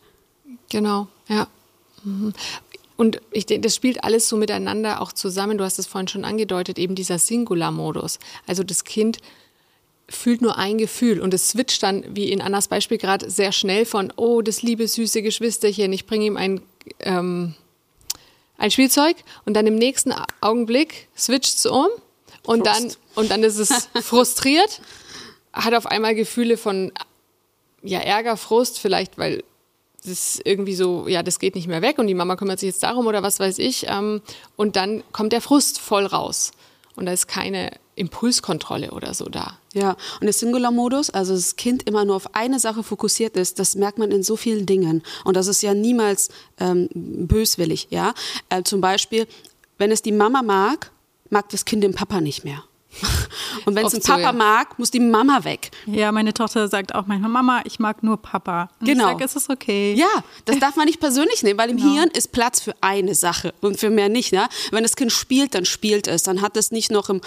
Genau, 0.71 1.09
ja. 1.29 1.49
Mhm. 2.05 2.33
Und 2.97 3.21
ich 3.33 3.47
denke, 3.47 3.63
das 3.63 3.75
spielt 3.75 4.05
alles 4.05 4.29
so 4.29 4.37
miteinander 4.37 5.01
auch 5.01 5.13
zusammen. 5.13 5.59
Du 5.59 5.65
hast 5.65 5.79
es 5.79 5.87
vorhin 5.87 6.07
schon 6.07 6.25
angedeutet, 6.25 6.79
eben 6.79 6.95
dieser 6.95 7.19
Singular-Modus. 7.19 8.21
Also 8.47 8.63
das 8.63 8.85
Kind 8.85 9.19
fühlt 10.09 10.43
nur 10.43 10.59
ein 10.59 10.79
Gefühl 10.79 11.21
und 11.21 11.33
es 11.33 11.51
switcht 11.51 11.83
dann, 11.83 12.05
wie 12.15 12.31
in 12.31 12.41
Annas 12.41 12.69
Beispiel 12.69 12.99
gerade, 12.99 13.31
sehr 13.31 13.53
schnell 13.53 13.87
von, 13.87 14.13
oh, 14.17 14.43
das 14.43 14.63
liebe 14.63 14.87
süße 14.87 15.23
Geschwisterchen, 15.23 15.93
ich 15.93 16.07
bringe 16.07 16.27
ihm 16.27 16.37
ein, 16.37 16.63
ähm, 17.01 17.55
ein 18.59 18.71
Spielzeug 18.71 19.17
und 19.45 19.55
dann 19.55 19.67
im 19.67 19.77
nächsten 19.77 20.13
Augenblick 20.41 21.09
switcht 21.17 21.57
es 21.57 21.67
um 21.67 21.89
und 22.45 22.67
dann, 22.67 22.93
und 23.15 23.31
dann 23.31 23.43
ist 23.43 23.59
es 23.59 23.89
frustriert, 24.03 24.81
hat 25.53 25.75
auf 25.75 25.87
einmal 25.87 26.15
Gefühle 26.15 26.57
von 26.57 26.93
ja, 27.83 28.01
Ärger, 28.01 28.37
Frust, 28.37 28.79
vielleicht, 28.79 29.19
weil 29.19 29.43
das 30.05 30.41
irgendwie 30.45 30.75
so, 30.75 31.09
ja, 31.09 31.23
das 31.23 31.39
geht 31.39 31.55
nicht 31.55 31.67
mehr 31.67 31.83
weg 31.83 31.99
und 31.99 32.07
die 32.07 32.15
Mama 32.15 32.37
kümmert 32.37 32.61
sich 32.61 32.69
jetzt 32.69 32.83
darum 32.83 33.07
oder 33.07 33.23
was 33.23 33.41
weiß 33.41 33.59
ich. 33.59 33.87
Ähm, 33.89 34.21
und 34.57 34.77
dann 34.77 35.03
kommt 35.13 35.33
der 35.33 35.41
Frust 35.41 35.81
voll 35.81 36.05
raus. 36.05 36.53
Und 36.97 37.07
da 37.07 37.13
ist 37.13 37.27
keine 37.27 37.71
Impulskontrolle 37.97 38.91
oder 38.91 39.15
so 39.15 39.27
da. 39.27 39.59
Ja, 39.73 39.97
und 40.21 40.25
der 40.25 40.33
Singular-Modus, 40.33 41.11
also 41.11 41.35
das 41.35 41.57
Kind 41.57 41.83
immer 41.85 42.05
nur 42.05 42.17
auf 42.17 42.35
eine 42.35 42.59
Sache 42.59 42.83
fokussiert 42.83 43.37
ist, 43.37 43.59
das 43.59 43.75
merkt 43.75 43.99
man 43.99 44.11
in 44.11 44.23
so 44.23 44.37
vielen 44.37 44.67
Dingen. 44.67 45.03
Und 45.25 45.37
das 45.37 45.47
ist 45.47 45.63
ja 45.63 45.75
niemals 45.75 46.29
ähm, 46.59 46.89
böswillig, 46.95 47.89
ja. 47.91 48.15
Äh, 48.49 48.63
zum 48.63 48.81
Beispiel, 48.81 49.27
wenn 49.79 49.91
es 49.91 50.03
die 50.03 50.13
Mama 50.13 50.43
mag, 50.43 50.91
mag 51.31 51.49
das 51.49 51.65
Kind 51.65 51.83
den 51.83 51.95
Papa 51.95 52.21
nicht 52.21 52.45
mehr. 52.45 52.65
Und 53.65 53.75
wenn 53.75 53.87
es 53.87 53.95
ein 53.95 54.01
Papa 54.01 54.19
so, 54.19 54.25
ja. 54.27 54.33
mag, 54.33 54.79
muss 54.79 54.91
die 54.91 55.01
Mama 55.01 55.45
weg. 55.45 55.71
Ja, 55.87 56.13
meine 56.13 56.35
Tochter 56.35 56.69
sagt 56.69 56.95
auch 56.95 57.07
manchmal, 57.07 57.31
Mama, 57.31 57.63
ich 57.65 57.79
mag 57.79 58.03
nur 58.03 58.17
Papa. 58.17 58.71
Und 58.81 58.87
genau. 58.87 59.05
Ich 59.05 59.13
sage, 59.13 59.25
es 59.25 59.37
ist 59.37 59.51
okay. 59.51 59.95
Ja, 59.95 60.25
das 60.45 60.59
darf 60.59 60.77
man 60.77 60.87
nicht 60.87 61.01
persönlich 61.01 61.43
nehmen, 61.43 61.59
weil 61.59 61.71
im 61.71 61.77
genau. 61.77 61.93
Hirn 61.93 62.11
ist 62.11 62.33
Platz 62.33 62.61
für 62.61 62.75
eine 62.81 63.15
Sache 63.15 63.55
und 63.61 63.79
für 63.79 63.91
mehr 63.91 64.09
nicht. 64.09 64.33
Ne? 64.33 64.49
Wenn 64.71 64.83
das 64.83 64.97
Kind 64.97 65.13
spielt, 65.13 65.55
dann 65.55 65.65
spielt 65.65 66.07
es. 66.09 66.23
Dann 66.23 66.43
hat 66.43 66.57
es 66.57 66.71
nicht 66.71 66.91
noch 66.91 67.09
im, 67.11 67.21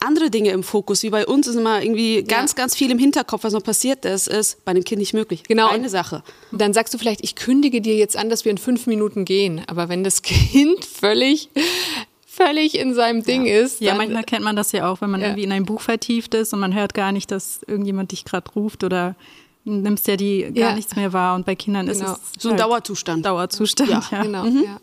andere 0.00 0.30
Dinge 0.30 0.50
im 0.50 0.62
Fokus. 0.62 1.02
Wie 1.02 1.10
bei 1.10 1.26
uns 1.26 1.46
ist 1.46 1.56
immer 1.56 1.82
irgendwie 1.82 2.22
ganz, 2.22 2.52
ja. 2.52 2.56
ganz 2.56 2.74
viel 2.74 2.90
im 2.90 2.98
Hinterkopf, 2.98 3.44
was 3.44 3.52
noch 3.52 3.62
passiert 3.62 4.04
ist, 4.04 4.28
ist 4.28 4.64
bei 4.64 4.74
dem 4.74 4.84
Kind 4.84 5.00
nicht 5.00 5.14
möglich. 5.14 5.42
Genau. 5.44 5.68
Eine 5.68 5.88
Sache. 5.88 6.22
Dann 6.52 6.72
sagst 6.72 6.94
du 6.94 6.98
vielleicht, 6.98 7.22
ich 7.22 7.34
kündige 7.34 7.80
dir 7.80 7.96
jetzt 7.96 8.16
an, 8.16 8.30
dass 8.30 8.44
wir 8.44 8.50
in 8.50 8.58
fünf 8.58 8.86
Minuten 8.86 9.24
gehen. 9.24 9.62
Aber 9.66 9.88
wenn 9.88 10.04
das 10.04 10.22
Kind 10.26 10.84
völlig 10.84 11.50
völlig 12.36 12.76
in 12.78 12.94
seinem 12.94 13.22
Ding 13.22 13.46
ist. 13.46 13.80
Ja, 13.80 13.94
manchmal 13.94 14.24
kennt 14.24 14.44
man 14.44 14.56
das 14.56 14.72
ja 14.72 14.90
auch, 14.90 15.00
wenn 15.00 15.10
man 15.10 15.20
Ja. 15.20 15.28
irgendwie 15.28 15.44
in 15.44 15.52
ein 15.52 15.64
Buch 15.64 15.80
vertieft 15.80 16.34
ist 16.34 16.52
und 16.52 16.60
man 16.60 16.74
hört 16.74 16.94
gar 16.94 17.12
nicht, 17.12 17.30
dass 17.30 17.60
irgendjemand 17.66 18.12
dich 18.12 18.24
gerade 18.24 18.50
ruft 18.52 18.84
oder 18.84 19.14
nimmst 19.68 20.06
ja 20.06 20.14
die 20.16 20.42
gar 20.42 20.70
Ja. 20.70 20.72
nichts 20.76 20.94
mehr 20.94 21.12
wahr. 21.12 21.34
Und 21.34 21.44
bei 21.44 21.56
Kindern 21.56 21.86
Genau. 21.88 22.12
ist 22.12 22.20
es 22.36 22.42
So 22.42 22.50
ein 22.50 22.52
halt 22.52 22.60
Dauerzustand. 22.60 23.26
Dauerzustand. 23.26 23.90
Ja, 23.90 24.00
Ja, 24.12 24.22
Genau, 24.22 24.44
ja. 24.44 24.78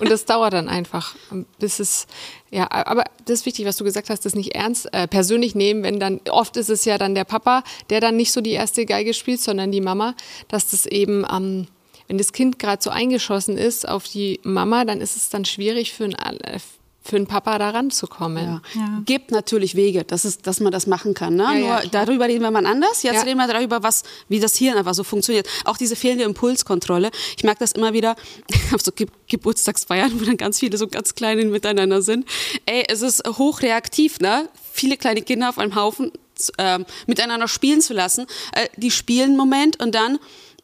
Und 0.00 0.10
das 0.10 0.24
dauert 0.24 0.54
dann 0.54 0.68
einfach, 0.68 1.14
bis 1.60 1.78
es, 1.78 2.08
ja, 2.50 2.66
aber 2.68 3.04
das 3.26 3.40
ist 3.40 3.46
wichtig, 3.46 3.64
was 3.64 3.76
du 3.76 3.84
gesagt 3.84 4.10
hast, 4.10 4.24
das 4.26 4.34
nicht 4.34 4.54
ernst 4.56 4.92
äh, 4.92 5.06
persönlich 5.06 5.54
nehmen, 5.54 5.84
wenn 5.84 6.00
dann, 6.00 6.20
oft 6.30 6.56
ist 6.56 6.68
es 6.68 6.84
ja 6.84 6.98
dann 6.98 7.14
der 7.14 7.22
Papa, 7.24 7.62
der 7.90 8.00
dann 8.00 8.16
nicht 8.16 8.32
so 8.32 8.40
die 8.40 8.50
erste 8.50 8.86
Geige 8.86 9.14
spielt, 9.14 9.40
sondern 9.40 9.70
die 9.70 9.80
Mama, 9.80 10.14
dass 10.48 10.70
das 10.70 10.86
eben, 10.86 11.24
ähm, 11.32 11.68
wenn 12.08 12.18
das 12.18 12.32
Kind 12.32 12.58
gerade 12.58 12.82
so 12.82 12.90
eingeschossen 12.90 13.56
ist 13.56 13.86
auf 13.88 14.04
die 14.08 14.40
Mama, 14.42 14.84
dann 14.84 15.00
ist 15.00 15.16
es 15.16 15.28
dann 15.28 15.44
schwierig 15.44 15.92
für 15.92 16.04
einen, 16.04 16.14
äh, 16.40 16.58
für 17.06 17.16
einen 17.16 17.26
Papa 17.26 17.58
da 17.58 17.70
ranzukommen. 17.70 18.62
Ja. 18.74 18.80
Ja. 18.80 19.02
Gibt 19.04 19.30
natürlich 19.30 19.74
Wege, 19.74 20.04
dass, 20.04 20.24
es, 20.24 20.38
dass 20.38 20.60
man 20.60 20.72
das 20.72 20.86
machen 20.86 21.12
kann. 21.12 21.36
Ne? 21.36 21.42
Ja, 21.42 21.58
Nur 21.58 21.82
darüber 21.90 22.26
reden 22.26 22.40
wir 22.42 22.50
mal 22.50 22.64
anders. 22.64 23.02
Jetzt 23.02 23.26
reden 23.26 23.36
wir 23.36 23.46
darüber, 23.46 23.82
was, 23.82 24.04
wie 24.28 24.40
das 24.40 24.56
Hirn 24.56 24.78
einfach 24.78 24.94
so 24.94 25.04
funktioniert. 25.04 25.46
Auch 25.66 25.76
diese 25.76 25.96
fehlende 25.96 26.24
Impulskontrolle. 26.24 27.10
Ich 27.36 27.44
merke 27.44 27.60
das 27.60 27.72
immer 27.72 27.92
wieder 27.92 28.16
auf 28.74 28.80
so 28.80 28.90
Ge 28.90 29.06
Geburtstagsfeiern, 29.28 30.18
wo 30.18 30.24
dann 30.24 30.38
ganz 30.38 30.58
viele 30.60 30.78
so 30.78 30.88
ganz 30.88 31.14
kleine 31.14 31.44
miteinander 31.44 32.00
sind. 32.00 32.26
Ey, 32.64 32.84
es 32.88 33.02
ist 33.02 33.22
hochreaktiv, 33.26 34.20
ne? 34.20 34.48
Viele 34.72 34.96
kleine 34.96 35.20
Kinder 35.20 35.50
auf 35.50 35.58
einem 35.58 35.74
Haufen 35.74 36.10
ähm, 36.56 36.86
miteinander 37.06 37.48
spielen 37.48 37.82
zu 37.82 37.92
lassen. 37.92 38.26
Äh, 38.52 38.68
die 38.76 38.90
spielen 38.90 39.30
einen 39.30 39.36
Moment 39.36 39.82
und 39.82 39.94
dann 39.94 40.18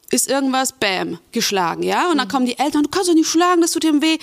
ist 0.09 0.27
irgendwas, 0.29 0.73
bam, 0.73 1.19
geschlagen, 1.31 1.83
ja? 1.83 2.09
Und 2.09 2.17
dann 2.17 2.27
Mhm. 2.27 2.31
kommen 2.31 2.45
die 2.47 2.57
Eltern, 2.57 2.81
du 2.83 2.89
kannst 2.89 3.09
doch 3.09 3.13
nicht 3.13 3.29
schlagen, 3.29 3.61
das 3.61 3.71
tut 3.71 3.83
dem 3.83 4.01
weh. 4.01 4.17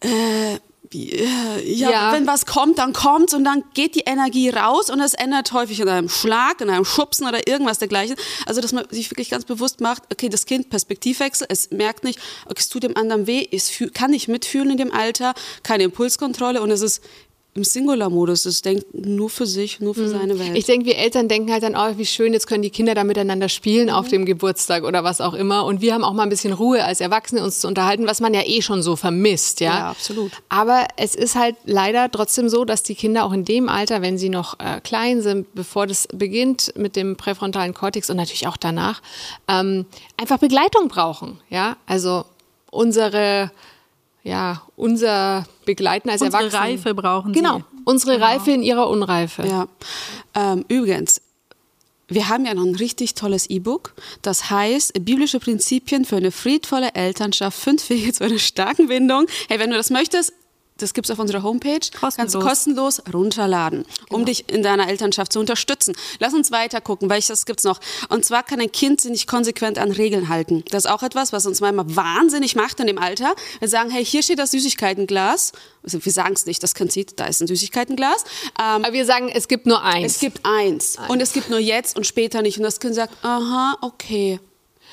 Äh, 0.00 0.54
äh, 0.54 0.58
ja, 0.92 1.90
Ja. 1.90 2.12
wenn 2.12 2.26
was 2.26 2.46
kommt, 2.46 2.78
dann 2.78 2.92
kommt's 2.92 3.34
und 3.34 3.44
dann 3.44 3.64
geht 3.74 3.94
die 3.94 4.04
Energie 4.06 4.48
raus 4.50 4.90
und 4.90 5.00
es 5.00 5.14
ändert 5.14 5.52
häufig 5.52 5.80
in 5.80 5.88
einem 5.88 6.08
Schlag, 6.08 6.60
in 6.60 6.70
einem 6.70 6.84
Schubsen 6.84 7.26
oder 7.26 7.46
irgendwas 7.48 7.78
dergleichen. 7.78 8.16
Also, 8.46 8.60
dass 8.60 8.72
man 8.72 8.84
sich 8.90 9.10
wirklich 9.10 9.30
ganz 9.30 9.44
bewusst 9.44 9.80
macht, 9.80 10.02
okay, 10.12 10.28
das 10.28 10.46
Kind 10.46 10.70
Perspektivwechsel, 10.70 11.46
es 11.50 11.70
merkt 11.70 12.04
nicht, 12.04 12.18
okay, 12.46 12.58
es 12.58 12.68
tut 12.68 12.82
dem 12.82 12.96
anderen 12.96 13.26
weh, 13.26 13.46
es 13.50 13.70
kann 13.94 14.10
nicht 14.10 14.28
mitfühlen 14.28 14.70
in 14.70 14.76
dem 14.76 14.92
Alter, 14.92 15.34
keine 15.62 15.84
Impulskontrolle 15.84 16.62
und 16.62 16.70
es 16.70 16.82
ist 16.82 17.02
im 17.56 17.64
Singular-Modus, 17.64 18.44
es 18.44 18.62
denkt 18.62 18.86
nur 18.92 19.30
für 19.30 19.46
sich, 19.46 19.80
nur 19.80 19.94
für 19.94 20.08
seine 20.08 20.38
Welt. 20.38 20.50
Mhm. 20.50 20.56
Ich 20.56 20.66
denke, 20.66 20.86
wir 20.86 20.96
Eltern 20.98 21.28
denken 21.28 21.50
halt 21.50 21.62
dann, 21.62 21.74
oh, 21.74 21.96
wie 21.96 22.06
schön, 22.06 22.32
jetzt 22.32 22.46
können 22.46 22.62
die 22.62 22.70
Kinder 22.70 22.94
da 22.94 23.04
miteinander 23.04 23.48
spielen 23.48 23.90
auf 23.90 24.08
dem 24.08 24.26
Geburtstag 24.26 24.84
oder 24.84 25.04
was 25.04 25.20
auch 25.20 25.34
immer. 25.34 25.64
Und 25.64 25.80
wir 25.80 25.94
haben 25.94 26.04
auch 26.04 26.12
mal 26.12 26.24
ein 26.24 26.28
bisschen 26.28 26.52
Ruhe 26.52 26.84
als 26.84 27.00
Erwachsene 27.00 27.42
uns 27.42 27.60
zu 27.60 27.68
unterhalten, 27.68 28.06
was 28.06 28.20
man 28.20 28.34
ja 28.34 28.42
eh 28.44 28.60
schon 28.62 28.82
so 28.82 28.94
vermisst, 28.96 29.60
ja. 29.60 29.78
Ja, 29.78 29.90
absolut. 29.90 30.32
Aber 30.48 30.86
es 30.96 31.14
ist 31.14 31.34
halt 31.34 31.56
leider 31.64 32.10
trotzdem 32.10 32.48
so, 32.48 32.64
dass 32.64 32.82
die 32.82 32.94
Kinder 32.94 33.24
auch 33.24 33.32
in 33.32 33.44
dem 33.44 33.68
Alter, 33.68 34.02
wenn 34.02 34.18
sie 34.18 34.28
noch 34.28 34.58
äh, 34.60 34.80
klein 34.80 35.22
sind, 35.22 35.54
bevor 35.54 35.86
das 35.86 36.08
beginnt 36.12 36.72
mit 36.76 36.94
dem 36.96 37.16
präfrontalen 37.16 37.74
Kortex 37.74 38.10
und 38.10 38.16
natürlich 38.16 38.46
auch 38.46 38.56
danach, 38.56 39.00
ähm, 39.48 39.86
einfach 40.16 40.38
Begleitung 40.38 40.88
brauchen, 40.88 41.40
ja. 41.48 41.76
Also 41.86 42.24
unsere, 42.70 43.50
ja, 44.26 44.62
unser 44.74 45.46
Begleiten 45.66 46.10
als 46.10 46.20
Unsere 46.20 46.42
Erwachsene. 46.42 46.62
Reife 46.62 46.94
brauchen 46.94 47.32
sie. 47.32 47.40
Genau, 47.40 47.62
unsere 47.84 48.20
Reife 48.20 48.50
in 48.50 48.60
ihrer 48.60 48.88
Unreife. 48.90 49.46
Ja. 49.46 49.68
Ähm, 50.34 50.64
übrigens, 50.66 51.22
wir 52.08 52.28
haben 52.28 52.44
ja 52.44 52.52
noch 52.54 52.64
ein 52.64 52.74
richtig 52.74 53.14
tolles 53.14 53.48
E-Book. 53.48 53.94
Das 54.22 54.50
heißt, 54.50 54.94
biblische 55.04 55.38
Prinzipien 55.38 56.04
für 56.04 56.16
eine 56.16 56.32
friedvolle 56.32 56.94
Elternschaft, 56.94 57.56
fünf 57.56 57.88
Wege 57.88 58.12
zu 58.12 58.24
einer 58.24 58.38
starken 58.38 58.88
Bindung. 58.88 59.26
Hey, 59.48 59.60
wenn 59.60 59.70
du 59.70 59.76
das 59.76 59.90
möchtest, 59.90 60.32
das 60.78 60.92
gibt's 60.94 61.10
auf 61.10 61.18
unserer 61.18 61.42
Homepage. 61.42 61.80
Kannst 62.00 62.18
du 62.34 62.40
Kostenlos. 62.40 62.44
kostenlos 62.44 63.02
runterladen, 63.12 63.84
um 64.10 64.24
dich 64.24 64.48
in 64.50 64.62
deiner 64.62 64.88
Elternschaft 64.88 65.32
zu 65.32 65.40
unterstützen. 65.40 65.96
Lass 66.18 66.34
uns 66.34 66.50
weiter 66.50 66.80
gucken, 66.80 67.08
welches 67.08 67.46
gibt's 67.46 67.64
noch. 67.64 67.80
Und 68.08 68.24
zwar 68.24 68.42
kann 68.42 68.60
ein 68.60 68.70
Kind 68.70 69.00
sich 69.00 69.10
nicht 69.10 69.26
konsequent 69.26 69.78
an 69.78 69.90
Regeln 69.90 70.28
halten. 70.28 70.64
Das 70.70 70.84
ist 70.84 70.90
auch 70.90 71.02
etwas, 71.02 71.32
was 71.32 71.46
uns 71.46 71.60
manchmal 71.60 71.96
wahnsinnig 71.96 72.56
macht 72.56 72.78
in 72.80 72.86
dem 72.86 72.98
Alter. 72.98 73.34
Wir 73.58 73.68
sagen, 73.68 73.90
hey, 73.90 74.04
hier 74.04 74.22
steht 74.22 74.38
das 74.38 74.50
Süßigkeitenglas. 74.50 75.52
Also 75.82 76.04
wir 76.04 76.12
sagen 76.12 76.34
es 76.34 76.46
nicht, 76.46 76.62
das 76.62 76.74
Kind 76.74 76.92
sieht, 76.92 77.18
da 77.20 77.26
ist 77.26 77.40
ein 77.40 77.46
Süßigkeitenglas. 77.46 78.24
Ähm, 78.58 78.84
Aber 78.84 78.92
wir 78.92 79.06
sagen, 79.06 79.28
es 79.32 79.48
gibt 79.48 79.66
nur 79.66 79.82
eins. 79.82 80.14
es 80.14 80.18
gibt 80.20 80.40
eins. 80.44 80.96
Und 81.08 81.20
es 81.20 81.32
gibt 81.32 81.48
nur 81.48 81.58
jetzt 81.58 81.96
und 81.96 82.06
später 82.06 82.42
nicht. 82.42 82.58
Und 82.58 82.64
das 82.64 82.80
Kind 82.80 82.94
sagt, 82.94 83.14
aha, 83.24 83.76
okay. 83.80 84.40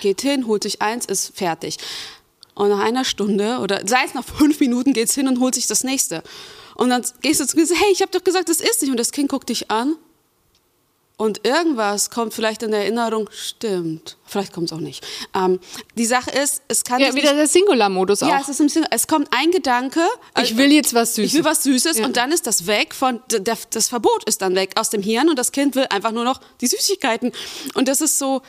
Geht 0.01 0.21
hin, 0.21 0.47
holt 0.47 0.63
sich 0.63 0.81
eins, 0.81 1.05
ist 1.05 1.35
fertig. 1.37 1.77
Und 2.55 2.69
nach 2.69 2.79
einer 2.79 3.03
Stunde 3.05 3.57
oder 3.59 3.81
sei 3.87 4.03
es 4.05 4.13
nach 4.13 4.23
fünf 4.25 4.59
Minuten 4.59 4.93
geht's 4.93 5.15
hin 5.15 5.27
und 5.27 5.39
holt 5.39 5.55
sich 5.55 5.67
das 5.67 5.83
nächste. 5.83 6.21
Und 6.75 6.89
dann 6.89 7.03
gehst 7.21 7.39
du 7.39 7.45
zu 7.47 7.55
Kind 7.55 7.63
und 7.63 7.67
sagst, 7.69 7.83
hey, 7.83 7.91
ich 7.91 8.01
habe 8.01 8.11
doch 8.11 8.23
gesagt, 8.23 8.49
das 8.49 8.59
ist 8.59 8.81
nicht. 8.81 8.91
Und 8.91 8.97
das 8.99 9.11
Kind 9.11 9.29
guckt 9.29 9.49
dich 9.49 9.69
an. 9.71 9.95
Und 11.15 11.45
irgendwas 11.45 12.09
kommt 12.09 12.33
vielleicht 12.33 12.63
in 12.63 12.71
der 12.71 12.81
Erinnerung, 12.81 13.29
stimmt. 13.31 14.17
Vielleicht 14.25 14.51
kommt 14.51 14.71
es 14.71 14.73
auch 14.73 14.81
nicht. 14.81 15.05
Ähm, 15.35 15.59
die 15.95 16.05
Sache 16.07 16.31
ist, 16.31 16.63
es 16.67 16.83
kann 16.83 16.99
ja, 16.99 17.13
wieder 17.13 17.33
der 17.35 17.47
Singular-Modus 17.47 18.23
auch. 18.23 18.27
ja, 18.29 18.39
es 18.41 18.49
ist 18.49 18.59
ein 18.59 18.65
bisschen, 18.65 18.85
es 18.89 19.07
kommt 19.07 19.27
ein 19.31 19.51
Gedanke. 19.51 20.01
ich 20.41 20.57
will 20.57 20.71
jetzt 20.71 20.95
was 20.95 21.13
Süßes. 21.15 21.31
Ich 21.31 21.37
will 21.37 21.45
was 21.45 21.63
Süßes 21.63 21.99
Ja. 21.99 22.05
und 22.05 22.17
dann 22.17 22.31
ist 22.31 22.47
das 22.47 22.65
weg 22.65 22.95
von, 22.95 23.21
das 23.27 23.87
Verbot 23.89 24.23
ist 24.25 24.41
dann 24.41 24.55
weg 24.55 24.71
aus 24.75 24.89
dem 24.89 25.03
Hirn 25.03 25.29
und 25.29 25.37
das 25.37 25.51
Kind 25.51 25.75
will 25.75 25.85
einfach 25.91 26.11
nur 26.11 26.23
noch 26.23 26.41
die 26.61 26.67
Süßigkeiten. 26.67 27.31
Und 27.75 27.87
das 27.87 28.01
ist 28.01 28.17
so, 28.17 28.41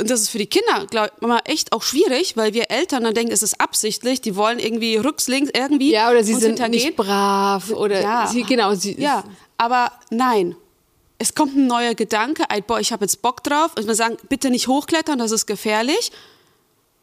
und 0.00 0.08
das 0.10 0.20
ist 0.20 0.30
für 0.30 0.38
die 0.38 0.46
Kinder, 0.46 0.86
glaube 0.86 1.10
ich, 1.20 1.26
mal 1.26 1.40
echt 1.44 1.72
auch 1.72 1.82
schwierig, 1.82 2.36
weil 2.36 2.54
wir 2.54 2.70
Eltern 2.70 3.02
dann 3.04 3.14
denken, 3.14 3.32
es 3.32 3.42
ist 3.42 3.60
absichtlich, 3.60 4.20
die 4.20 4.36
wollen 4.36 4.58
irgendwie 4.60 4.96
rücks, 4.96 5.26
links 5.26 5.50
irgendwie. 5.52 5.92
ja, 5.92 6.10
oder 6.10 6.22
sie 6.22 6.34
sind 6.34 6.58
nicht 6.70 6.94
brav 6.96 7.70
oder 7.70 8.00
Ja. 8.00 8.26
sie, 8.26 8.42
genau, 8.44 8.74
sie, 8.74 9.00
Ja, 9.00 9.24
aber 9.56 9.92
nein. 10.10 10.54
Es 11.20 11.34
kommt 11.34 11.56
ein 11.56 11.66
neuer 11.66 11.94
Gedanke, 11.94 12.48
ein, 12.48 12.62
boah, 12.62 12.78
ich 12.78 12.92
habe 12.92 13.04
jetzt 13.04 13.22
Bock 13.22 13.42
drauf. 13.42 13.72
Und 13.76 13.88
wir 13.88 13.96
sagen, 13.96 14.16
bitte 14.28 14.50
nicht 14.50 14.68
hochklettern, 14.68 15.18
das 15.18 15.32
ist 15.32 15.46
gefährlich. 15.46 16.12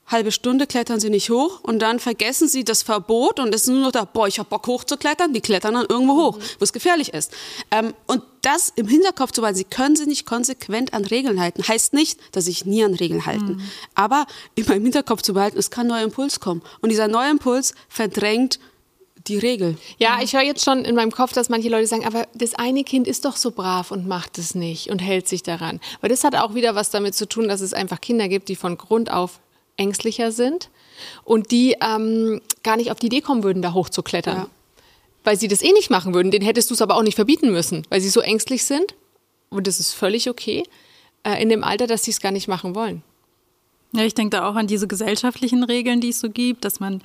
Halbe 0.08 0.32
Stunde 0.32 0.68
klettern 0.68 1.00
sie 1.00 1.10
nicht 1.10 1.32
hoch 1.32 1.62
und 1.64 1.80
dann 1.80 2.00
vergessen 2.00 2.48
sie 2.48 2.64
das 2.64 2.84
Verbot 2.84 3.40
und 3.40 3.54
es 3.56 3.62
ist 3.64 3.68
nur 3.70 3.80
noch 3.82 3.92
da, 3.92 4.06
boah, 4.06 4.28
ich 4.28 4.38
habe 4.38 4.48
Bock 4.48 4.68
hochzuklettern, 4.68 5.34
die 5.34 5.42
klettern 5.42 5.74
dann 5.74 5.88
irgendwo 5.90 6.14
hoch, 6.14 6.38
wo 6.38 6.64
es 6.64 6.72
gefährlich 6.72 7.12
ist. 7.12 7.34
Ähm, 7.72 7.94
und 8.06 8.22
das 8.46 8.72
im 8.76 8.88
Hinterkopf 8.88 9.32
zu 9.32 9.42
behalten, 9.42 9.58
sie 9.58 9.64
können 9.64 9.96
sich 9.96 10.08
nicht 10.08 10.26
konsequent 10.26 10.94
an 10.94 11.06
Regeln 11.06 11.40
halten, 11.40 11.68
heißt 11.68 11.94
nicht, 11.94 12.20
dass 12.32 12.46
sich 12.46 12.66
nie 12.66 12.84
an 12.84 12.94
Regeln 12.94 13.26
halten. 13.26 13.62
Aber 13.96 14.26
immer 14.54 14.76
im 14.76 14.84
Hinterkopf 14.84 15.22
zu 15.22 15.34
behalten, 15.34 15.58
es 15.58 15.72
kann 15.72 15.88
ein 15.88 15.90
neuer 15.90 16.04
Impuls 16.04 16.40
kommen. 16.40 16.62
Und 16.82 16.90
dieser 16.90 17.08
neue 17.08 17.32
Impuls 17.32 17.74
verdrängt 17.90 18.60
die 19.28 19.38
Regel. 19.38 19.78
Ja, 19.98 20.20
ich 20.22 20.34
höre 20.34 20.44
jetzt 20.44 20.64
schon 20.64 20.86
in 20.86 20.96
meinem 20.96 21.12
Kopf, 21.12 21.34
dass 21.34 21.50
manche 21.50 21.70
Leute 21.70 21.88
sagen, 21.88 22.06
aber 22.06 22.28
das 22.36 22.54
eine 22.54 22.84
Kind 22.84 23.08
ist 23.08 23.26
doch 23.26 23.36
so 23.36 23.52
brav 23.52 23.90
und 23.90 24.08
macht 24.08 24.38
es 24.38 24.54
nicht 24.54 24.92
und 24.92 25.00
hält 25.00 25.28
sich 25.28 25.42
daran. 25.42 25.80
Weil 26.02 26.10
das 26.10 26.24
hat 26.24 26.36
auch 26.36 26.54
wieder 26.54 26.76
was 26.76 26.92
damit 26.92 27.16
zu 27.16 27.28
tun, 27.28 27.48
dass 27.48 27.62
es 27.62 27.74
einfach 27.74 28.02
Kinder 28.02 28.28
gibt, 28.28 28.50
die 28.50 28.56
von 28.56 28.78
Grund 28.78 29.12
auf 29.12 29.40
ängstlicher 29.78 30.32
sind 30.32 30.70
und 31.24 31.52
die 31.52 31.76
ähm, 31.82 32.42
gar 32.64 32.78
nicht 32.78 32.92
auf 32.92 33.00
die 33.00 33.08
Idee 33.08 33.22
kommen 33.22 33.44
würden, 33.44 33.62
da 33.62 33.74
hochzuklettern. 33.74 34.38
Ja. 34.38 34.48
Weil 35.26 35.38
sie 35.38 35.50
das 35.50 35.62
eh 35.62 35.74
nicht 35.74 35.90
machen 35.90 36.14
würden. 36.14 36.32
Den 36.32 36.42
hättest 36.42 36.70
du 36.70 36.74
es 36.74 36.82
aber 36.82 36.96
auch 36.96 37.04
nicht 37.04 37.16
verbieten 37.16 37.52
müssen, 37.52 37.86
weil 37.90 38.00
sie 38.00 38.10
so 38.10 38.22
ängstlich 38.22 38.64
sind. 38.64 38.96
Und 39.50 39.68
das 39.68 39.80
ist 39.80 39.92
völlig 39.94 40.30
okay 40.30 40.64
äh, 41.24 41.42
in 41.42 41.50
dem 41.50 41.64
Alter, 41.64 41.88
dass 41.88 42.04
sie 42.04 42.12
es 42.12 42.22
gar 42.22 42.32
nicht 42.32 42.48
machen 42.48 42.76
wollen. 42.76 43.04
Ja, 43.92 44.04
ich 44.04 44.14
denke 44.14 44.38
da 44.38 44.50
auch 44.50 44.56
an 44.56 44.68
diese 44.68 44.88
gesellschaftlichen 44.88 45.64
Regeln, 45.64 46.02
die 46.02 46.10
es 46.10 46.20
so 46.20 46.30
gibt, 46.30 46.66
dass 46.66 46.80
man 46.80 47.02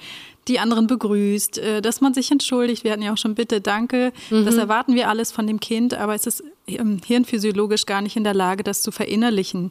die 0.49 0.59
anderen 0.59 0.87
begrüßt, 0.87 1.59
äh, 1.59 1.83
dass 1.83 2.01
man 2.01 2.15
sich 2.15 2.31
entschuldigt. 2.31 2.85
Wir 2.85 2.93
hatten 2.93 3.03
ja 3.03 3.13
auch 3.13 3.19
schon 3.19 3.35
Bitte, 3.35 3.61
Danke. 3.61 4.13
Das 4.31 4.57
erwarten 4.57 4.95
wir 4.95 5.09
alles 5.09 5.31
von 5.31 5.47
dem 5.47 5.61
Kind, 5.61 5.95
aber 5.95 6.15
es 6.15 6.27
ist 6.27 6.43
ähm, 6.67 7.01
hirnphysiologisch 7.07 7.87
gar 7.87 8.01
nicht 8.01 8.17
in 8.17 8.25
der 8.25 8.35
Lage, 8.35 8.65
das 8.65 8.83
zu 8.83 8.91
verinnerlichen, 8.91 9.71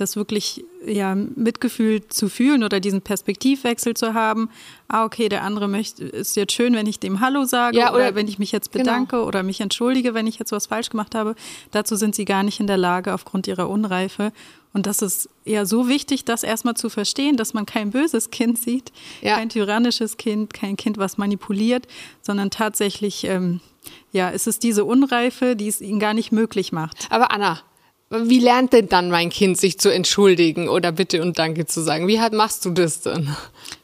das 0.00 0.16
wirklich 0.16 0.64
ja 0.86 1.14
Mitgefühl 1.14 2.06
zu 2.08 2.28
fühlen 2.28 2.62
oder 2.64 2.80
diesen 2.80 3.02
Perspektivwechsel 3.02 3.94
zu 3.94 4.14
haben. 4.14 4.48
Ah, 4.88 5.04
okay, 5.04 5.28
der 5.28 5.42
andere 5.42 5.68
möchte, 5.68 6.04
ist 6.04 6.36
jetzt 6.36 6.52
schön, 6.52 6.74
wenn 6.74 6.86
ich 6.86 6.98
dem 7.00 7.20
Hallo 7.20 7.44
sage 7.44 7.76
Ja, 7.78 7.90
oder, 7.90 7.96
oder- 8.08 8.14
wenn 8.14 8.28
ich 8.28 8.38
mich 8.38 8.52
jetzt 8.52 8.72
genau. 8.72 8.84
bedanke 8.84 9.24
oder 9.24 9.42
mich 9.42 9.60
entschuldige, 9.60 10.14
wenn 10.14 10.26
ich 10.26 10.38
jetzt 10.38 10.52
was 10.52 10.66
falsch 10.66 10.88
gemacht 10.90 11.14
habe. 11.14 11.34
Dazu 11.72 11.96
sind 11.96 12.14
sie 12.14 12.24
gar 12.24 12.42
nicht 12.42 12.60
in 12.60 12.66
der 12.66 12.76
Lage 12.78 13.12
aufgrund 13.12 13.46
ihrer 13.46 13.68
Unreife. 13.68 14.32
Und 14.72 14.86
das 14.86 15.02
ist 15.02 15.28
ja 15.44 15.64
so 15.66 15.88
wichtig, 15.88 16.24
das 16.24 16.42
erstmal 16.44 16.74
zu 16.74 16.88
verstehen, 16.90 17.36
dass 17.36 17.54
man 17.54 17.66
kein 17.66 17.90
böses 17.90 18.30
Kind 18.30 18.58
sieht, 18.58 18.92
Ja. 19.22 19.36
kein 19.36 19.48
tyrannisches 19.48 20.16
Kind, 20.16 20.54
kein 20.54 20.76
Kind, 20.76 20.98
was 20.98 21.18
manipuliert, 21.18 21.86
sondern 22.22 22.50
tatsächlich, 22.50 23.24
ähm, 23.24 23.60
ja, 24.12 24.30
es 24.30 24.46
ist 24.46 24.62
diese 24.62 24.84
Unreife, 24.84 25.56
die 25.56 25.68
es 25.68 25.80
ihnen 25.80 25.98
gar 25.98 26.14
nicht 26.14 26.30
möglich 26.32 26.70
macht. 26.70 27.08
Aber 27.10 27.32
Anna, 27.32 27.58
wie 28.10 28.38
lernt 28.38 28.72
denn 28.72 28.88
dann 28.88 29.10
mein 29.10 29.28
Kind, 29.28 29.58
sich 29.58 29.78
zu 29.78 29.92
entschuldigen 29.92 30.68
oder 30.68 30.92
Bitte 30.92 31.20
und 31.20 31.38
Danke 31.38 31.66
zu 31.66 31.82
sagen? 31.82 32.08
Wie 32.08 32.20
hat, 32.20 32.32
machst 32.32 32.64
du 32.64 32.70
das 32.70 33.02
denn? 33.02 33.28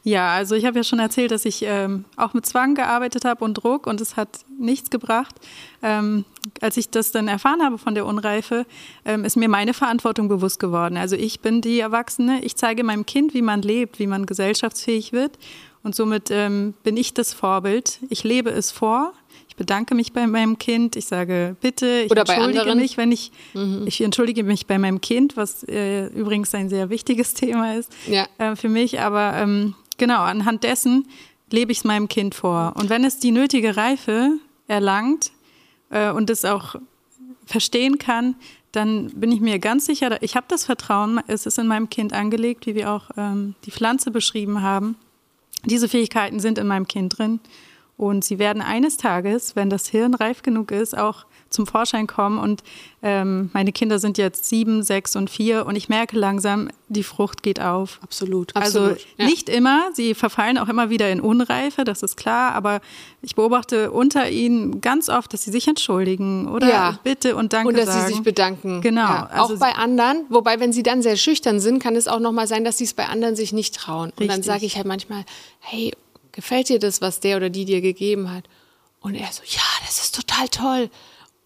Ja, 0.03 0.33
also 0.35 0.55
ich 0.55 0.65
habe 0.65 0.79
ja 0.79 0.85
schon 0.85 0.99
erzählt, 0.99 1.31
dass 1.31 1.45
ich 1.45 1.63
ähm, 1.67 2.07
auch 2.17 2.33
mit 2.33 2.47
Zwang 2.47 2.75
gearbeitet 2.75 3.27
habe 3.27 3.45
und 3.45 3.55
Druck 3.55 3.87
und 3.87 4.01
es 4.01 4.17
hat 4.17 4.29
nichts 4.59 4.89
gebracht. 4.89 5.35
Ähm, 5.83 6.25
als 6.63 6.79
ich 6.79 6.89
das 6.89 7.13
dann 7.13 7.29
erfahren 7.29 7.63
habe 7.63 7.77
von 7.77 7.95
der 7.95 8.07
Unreife, 8.07 8.65
ähm, 9.05 9.25
ist 9.25 9.37
mir 9.37 9.49
meine 9.49 9.75
Verantwortung 9.75 10.29
bewusst 10.29 10.59
geworden. 10.59 10.97
Also 10.97 11.17
ich 11.17 11.41
bin 11.41 11.61
die 11.61 11.81
Erwachsene, 11.81 12.43
ich 12.43 12.57
zeige 12.57 12.83
meinem 12.83 13.05
Kind, 13.05 13.35
wie 13.35 13.43
man 13.43 13.61
lebt, 13.61 13.99
wie 13.99 14.07
man 14.07 14.25
gesellschaftsfähig 14.25 15.13
wird 15.13 15.39
und 15.85 15.95
somit 15.95 16.31
ähm, 16.31 16.73
bin 16.83 16.97
ich 16.97 17.13
das 17.13 17.35
Vorbild. 17.35 18.01
Ich 18.09 18.25
lebe 18.25 18.51
es 18.51 18.73
vor. 18.73 19.13
Ich 19.55 19.57
bedanke 19.59 19.95
mich 19.95 20.13
bei 20.13 20.27
meinem 20.27 20.59
Kind, 20.59 20.97
ich 20.97 21.07
sage 21.07 21.55
bitte, 21.61 22.01
ich 22.05 22.11
Oder 22.11 22.23
entschuldige 22.23 22.75
mich, 22.75 22.97
wenn 22.97 23.13
ich, 23.13 23.31
ich 23.87 24.01
entschuldige 24.01 24.43
mich 24.43 24.67
bei 24.67 24.79
meinem 24.79 25.01
Kind, 25.01 25.37
was 25.37 25.63
äh, 25.69 26.07
übrigens 26.07 26.53
ein 26.57 26.69
sehr 26.69 26.91
wichtiges 26.91 27.35
Thema 27.35 27.77
ist 27.77 27.93
Ja. 28.09 28.27
äh, 28.39 28.57
für 28.57 28.69
mich, 28.69 28.99
aber 29.01 29.35
ähm, 29.37 29.77
genau, 29.97 30.23
anhand 30.23 30.65
dessen 30.65 31.07
lebe 31.53 31.71
ich 31.71 31.79
es 31.79 31.85
meinem 31.85 32.09
Kind 32.09 32.35
vor. 32.35 32.75
Und 32.77 32.91
wenn 32.91 33.05
es 33.05 33.21
die 33.21 33.31
nötige 33.31 33.77
Reife 33.77 34.33
erlangt 34.67 35.31
äh, 35.91 36.11
und 36.11 36.31
es 36.31 36.45
auch 36.45 36.75
verstehen 37.47 37.99
kann, 37.99 38.35
dann 38.73 39.11
bin 39.11 39.31
ich 39.31 39.41
mir 39.41 39.61
ganz 39.61 39.87
sicher, 39.87 40.21
ich 40.21 40.35
habe 40.35 40.47
das 40.49 40.65
Vertrauen, 40.65 41.21
es 41.29 41.47
ist 41.47 41.61
in 41.61 41.69
meinem 41.69 41.89
Kind 41.91 42.13
angelegt, 42.13 42.67
wie 42.67 42.75
wir 42.75 42.91
auch 42.91 43.11
ähm, 43.17 43.55
die 43.67 43.71
Pflanze 43.71 44.11
beschrieben 44.11 44.63
haben. 44.63 44.97
Diese 45.65 45.89
Fähigkeiten 45.89 46.41
sind 46.41 46.59
in 46.59 46.67
meinem 46.67 46.89
Kind 46.89 47.17
drin 47.17 47.39
und 47.97 48.25
sie 48.25 48.39
werden 48.39 48.61
eines 48.63 48.97
Tages, 48.97 49.55
wenn 49.57 49.71
das 49.71 49.87
Hirn 49.89 50.15
reif 50.15 50.43
genug 50.43 50.71
ist, 50.73 50.97
auch 50.99 51.27
zum 51.49 51.69
Vorschein 51.69 52.09
kommen. 52.09 52.39
Und 52.39 52.65
ähm, 53.01 53.51
meine 53.53 53.71
Kinder 53.71 54.01
sind 54.01 54.19
jetzt 54.19 54.47
sieben, 54.47 54.83
sechs 54.83 55.15
und 55.15 55.31
vier 55.31 55.67
und 55.67 55.77
ich 55.77 55.89
merke 55.89 56.19
langsam, 56.19 56.69
die 56.89 57.05
Frucht 57.05 57.45
geht 57.45 57.61
auf. 57.61 58.01
Absolut. 58.03 58.57
Also 58.57 58.81
Absolut, 58.81 59.07
ja. 59.17 59.27
nicht 59.27 59.49
immer, 59.49 59.85
sie 59.95 60.15
verfallen 60.15 60.59
auch 60.59 60.69
immer 60.69 60.91
wieder 60.91 61.13
in 61.13 61.21
Unreife, 61.21 61.85
das 61.85 62.03
ist 62.03 62.17
klar, 62.17 62.55
aber 62.57 62.81
ich 63.23 63.37
beobachte 63.37 63.93
unter 63.93 64.29
ihnen 64.29 64.81
ganz 64.81 65.09
oft, 65.09 65.33
dass 65.33 65.45
sie 65.45 65.53
sich 65.53 65.69
entschuldigen 65.69 66.49
oder 66.49 66.69
Ja. 66.69 66.99
bitte 67.05 67.37
und 67.37 67.53
danke 67.53 67.69
Und 67.69 67.79
dass 67.79 67.87
sagen. 67.87 68.09
sie 68.09 68.13
sich 68.15 68.23
bedanken. 68.25 68.81
Genau, 68.81 69.03
Ja. 69.03 69.27
also 69.31 69.55
auch 69.55 69.59
bei 69.61 69.73
anderen. 69.77 70.25
Wobei, 70.31 70.59
wenn 70.59 70.73
sie 70.73 70.83
dann 70.83 71.03
sehr 71.03 71.17
schüchtern 71.17 71.61
sind, 71.61 71.79
kann 71.81 71.95
es 71.95 72.09
auch 72.09 72.19
nochmal 72.21 72.49
sein, 72.49 72.65
dass 72.65 72.79
sie 72.79 72.85
es 72.85 72.95
bei 72.95 73.07
anderen 73.07 73.37
sich 73.37 73.53
nicht 73.53 73.77
trauen. 73.77 74.11
Und 74.11 74.23
dann 74.23 74.29
Richtig. 74.31 74.47
sage 74.47 74.67
ich 74.67 74.75
halt 74.77 74.87
manchmal, 74.87 75.25
hey, 75.61 75.93
gefällt 76.35 76.69
dir 76.69 76.79
das, 76.79 77.01
was 77.01 77.21
der 77.21 77.37
oder 77.39 77.51
die 77.51 77.65
dir 77.65 77.81
gegeben 77.81 78.31
hat? 78.31 78.45
Und 79.01 79.15
er 79.15 79.31
so, 79.33 79.43
ja, 79.47 79.63
das 79.87 80.03
ist 80.03 80.15
total 80.15 80.49
toll. 80.49 80.91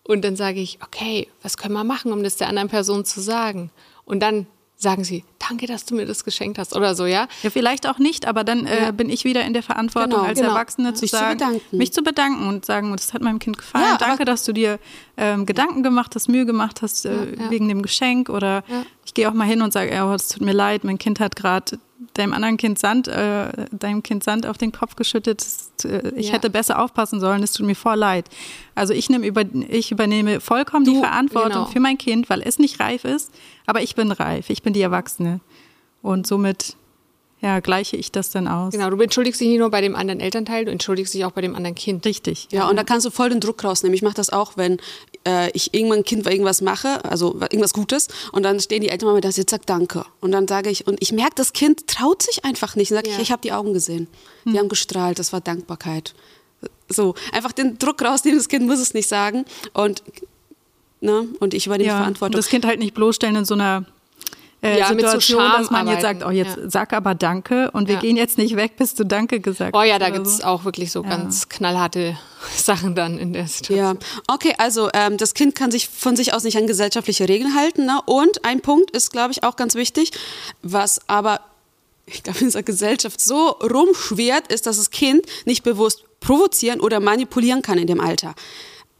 Und 0.05 0.23
dann 0.25 0.37
sage 0.37 0.61
ich, 0.61 0.79
okay, 0.83 1.29
was 1.43 1.57
können 1.57 1.75
wir 1.75 1.85
machen, 1.85 2.13
um 2.13 2.23
das 2.23 2.37
der 2.37 2.49
anderen 2.49 2.69
Person 2.69 3.05
zu 3.05 3.21
sagen? 3.21 3.71
Und 4.05 4.21
dann 4.21 4.47
sagen 4.81 5.03
sie, 5.03 5.25
danke, 5.41 5.67
dass 5.67 5.85
du 5.87 5.97
mir 5.97 6.07
das 6.07 6.23
geschenkt 6.25 6.57
hast 6.57 6.75
oder 6.77 6.95
so, 6.95 7.05
ja? 7.05 7.27
Ja, 7.43 7.51
vielleicht 7.51 7.87
auch 7.89 7.99
nicht, 7.99 8.27
aber 8.29 8.45
dann 8.45 8.65
äh, 8.65 8.85
Ja. 8.85 8.91
bin 8.93 9.11
ich 9.11 9.25
wieder 9.25 9.45
in 9.45 9.53
der 9.53 9.65
Verantwortung 9.65 10.13
Genau, 10.13 10.23
als 10.23 10.39
genau. 10.39 10.53
Erwachsene 10.53 10.95
zu 10.95 11.03
Mich 11.03 11.11
zu 11.11 11.17
sagen, 11.17 11.37
bedanken. 11.39 11.77
mich 11.77 11.93
zu 11.93 12.03
bedanken 12.03 12.47
und 12.49 12.65
sagen, 12.65 12.93
das 12.93 13.13
hat 13.13 13.21
meinem 13.21 13.41
Kind 13.41 13.59
gefallen. 13.59 13.85
Ja, 13.85 13.97
Danke, 13.99 14.25
dass 14.25 14.45
du 14.45 14.53
dir 14.53 14.79
ähm, 15.17 15.47
Gedanken 15.47 15.83
gemacht 15.83 16.15
hast, 16.15 16.29
Mühe 16.29 16.47
gemacht 16.47 16.81
hast 16.81 17.07
äh, 17.07 17.35
ja. 17.37 17.51
wegen 17.51 17.69
dem 17.69 17.83
Geschenk 17.83 18.29
oder 18.29 18.63
ich 19.05 19.15
gehe 19.15 19.29
auch 19.29 19.35
mal 19.35 19.49
hin 19.49 19.63
und 19.63 19.73
sage, 19.73 19.91
oh, 20.05 20.13
es 20.15 20.29
tut 20.29 20.43
mir 20.43 20.53
leid, 20.53 20.85
mein 20.85 20.97
Kind 20.99 21.19
hat 21.19 21.35
gerade 21.35 21.81
deinem 22.15 22.33
anderen 22.33 22.57
Kind 22.57 22.79
Sand, 22.79 23.09
äh, 23.09 23.67
deinem 23.73 24.03
Kind 24.03 24.23
Sand 24.25 24.47
auf 24.47 24.57
den 24.59 24.73
Kopf 24.73 24.95
geschüttet. 24.97 25.41
Es, 25.43 25.71
äh, 25.85 26.11
Ich 26.17 26.29
Ja. 26.29 26.35
hätte 26.35 26.49
besser 26.51 26.81
aufpassen 26.83 27.19
sollen, 27.21 27.43
es 27.43 27.53
tut 27.53 27.67
mir 27.67 27.75
voll 27.75 27.97
leid. 27.97 28.29
Also 28.75 28.95
ich, 28.95 29.11
nehm 29.11 29.23
über, 29.25 29.45
ich 29.69 29.91
übernehme 29.91 30.41
vollkommen 30.41 30.85
die 30.85 30.95
Du, 30.95 31.01
Verantwortung 31.01 31.53
genau. 31.53 31.67
für 31.67 31.81
mein 31.81 31.99
Kind, 31.99 32.31
weil 32.31 32.43
es 32.43 32.59
nicht 32.59 32.79
reif 32.81 33.05
ist, 33.05 33.33
aber 33.67 33.83
ich 33.83 33.95
bin 33.95 34.13
reif, 34.13 34.51
ich 34.51 34.63
bin 34.63 34.73
die 34.73 34.83
Erwachsene. 34.83 35.41
Und 36.03 36.27
somit 36.27 36.77
ja, 37.41 37.61
gleiche 37.61 37.97
ich 37.97 38.11
das 38.11 38.31
dann 38.31 38.49
aus. 38.49 38.73
Genau, 38.73 38.91
du 38.91 39.01
entschuldigst 39.01 39.41
dich 39.41 39.49
nicht 39.49 39.59
nur 39.61 39.71
bei 39.71 39.81
dem 39.81 39.95
anderen 39.95 40.19
Elternteil, 40.21 40.65
du 40.65 40.73
entschuldigst 40.73 41.15
dich 41.15 41.25
auch 41.25 41.31
bei 41.31 41.41
dem 41.41 41.55
anderen 41.55 41.75
Kind. 41.77 42.05
Richtig. 42.05 42.49
Ja, 42.51 42.69
und 42.69 42.77
da 42.77 42.83
kannst 42.85 43.07
du 43.07 43.11
voll 43.11 43.29
den 43.31 43.41
Druck 43.41 43.63
rausnehmen. 43.63 43.95
Ich 43.95 44.03
mache 44.03 44.15
das 44.15 44.31
auch, 44.31 44.57
wenn 44.57 44.79
äh, 45.27 45.51
ich 45.53 45.73
irgendwann 45.73 45.99
ein 45.99 46.05
Kind 46.05 46.27
irgendwas 46.27 46.61
mache, 46.63 47.05
also 47.05 47.35
irgendwas 47.41 47.73
Gutes, 47.73 48.09
und 48.33 48.43
dann 48.43 48.59
stehen 48.59 48.83
die 48.83 48.89
Eltern 48.89 49.09
mal 49.09 49.15
mit 49.15 49.25
das 49.25 49.37
jetzt 49.37 49.51
sagt 49.51 49.69
Danke. 49.71 50.05
Und 50.21 50.33
dann 50.33 50.49
sage 50.49 50.69
ich, 50.71 50.87
und 50.89 51.01
ich 51.01 51.13
merke, 51.13 51.35
das 51.37 51.53
Kind 51.53 51.87
traut 51.87 52.23
sich 52.23 52.45
einfach 52.45 52.75
nicht. 52.75 52.91
Dann 52.91 52.97
sage 52.99 53.11
Ja. 53.11 53.17
ich, 53.17 53.23
ich 53.23 53.31
habe 53.33 53.43
die 53.43 53.53
Augen 53.53 53.73
gesehen. 53.73 54.09
Die 54.45 54.59
haben 54.59 54.69
gestrahlt, 54.69 55.19
das 55.19 55.33
war 55.33 55.41
Dankbarkeit. 55.41 56.15
So, 56.89 57.15
einfach 57.33 57.53
den 57.53 57.79
Druck 57.79 58.03
rausnehmen, 58.03 58.39
das 58.41 58.49
Kind 58.49 58.67
muss 58.67 58.81
es 58.81 58.95
nicht 58.95 59.09
sagen. 59.09 59.45
Und, 59.75 60.03
ne, 61.01 61.29
und 61.39 61.55
ich 61.55 61.67
übernehme 61.67 61.85
die 61.85 61.89
Ja, 61.89 61.99
und 61.99 62.03
Verantwortung. 62.03 62.37
das 62.37 62.49
Kind 62.49 62.65
halt 62.67 62.81
nicht 62.81 62.95
bloßstellen 62.95 63.37
in 63.37 63.45
so 63.45 63.55
einer 63.55 63.85
äh, 64.63 64.79
Ja, 64.79 64.89
mit 64.91 65.01
so 65.03 65.07
Situation, 65.13 65.41
Scham 65.41 65.53
dass 65.63 65.71
man 65.71 65.87
jetzt 65.87 66.05
arbeiten. 66.05 66.21
sagt, 66.21 66.29
oh, 66.29 66.33
jetzt 66.33 66.57
Ja. 66.57 66.71
sag 66.71 66.93
aber 66.93 67.15
Danke 67.15 67.71
und 67.73 67.87
wir 67.89 67.95
Ja. 67.97 68.01
gehen 68.01 68.17
jetzt 68.17 68.39
nicht 68.39 68.57
weg, 68.57 68.77
bis 68.77 68.95
du 68.95 69.05
Danke 69.05 69.41
gesagt 69.41 69.75
Oh 69.75 69.81
hast. 69.81 69.87
ja, 69.89 69.99
da 69.99 70.11
gibt 70.11 70.27
es 70.27 70.39
so. 70.39 70.45
auch 70.45 70.65
wirklich 70.65 70.91
so 70.91 71.03
ganz 71.03 71.49
knallharte 71.49 72.19
Sachen 72.57 72.95
dann 72.95 73.19
in 73.19 73.33
der 73.33 73.47
Situation. 73.47 73.99
Ja, 74.01 74.35
okay, 74.35 74.55
also 74.59 74.89
ähm, 74.95 75.17
das 75.17 75.35
Kind 75.35 75.55
kann 75.55 75.71
sich 75.71 75.89
von 75.89 76.17
sich 76.17 76.35
aus 76.35 76.43
nicht 76.45 76.57
an 76.59 76.67
gesellschaftliche 76.67 77.29
Regeln 77.29 77.55
halten. 77.55 77.87
Ne? 77.87 78.01
Und 78.07 78.45
ein 78.45 78.61
Punkt 78.61 78.91
ist, 78.93 79.13
glaube 79.13 79.33
ich, 79.33 79.45
auch 79.45 79.57
ganz 79.57 79.75
wichtig, 79.75 80.11
was 80.63 81.01
aber, 81.09 81.41
ich 82.07 82.23
glaube, 82.23 82.39
in 82.41 82.47
unserer 82.47 82.63
Gesellschaft 82.63 83.21
so 83.21 83.49
rumschwert, 83.63 84.51
ist, 84.53 84.67
dass 84.67 84.77
das 84.79 84.91
Kind 84.91 85.25
nicht 85.45 85.63
bewusst 85.63 86.05
provozieren 86.21 86.81
oder 86.81 86.99
manipulieren 87.01 87.63
kann 87.63 87.79
in 87.79 87.87
dem 87.87 88.01
Alter. 88.01 88.35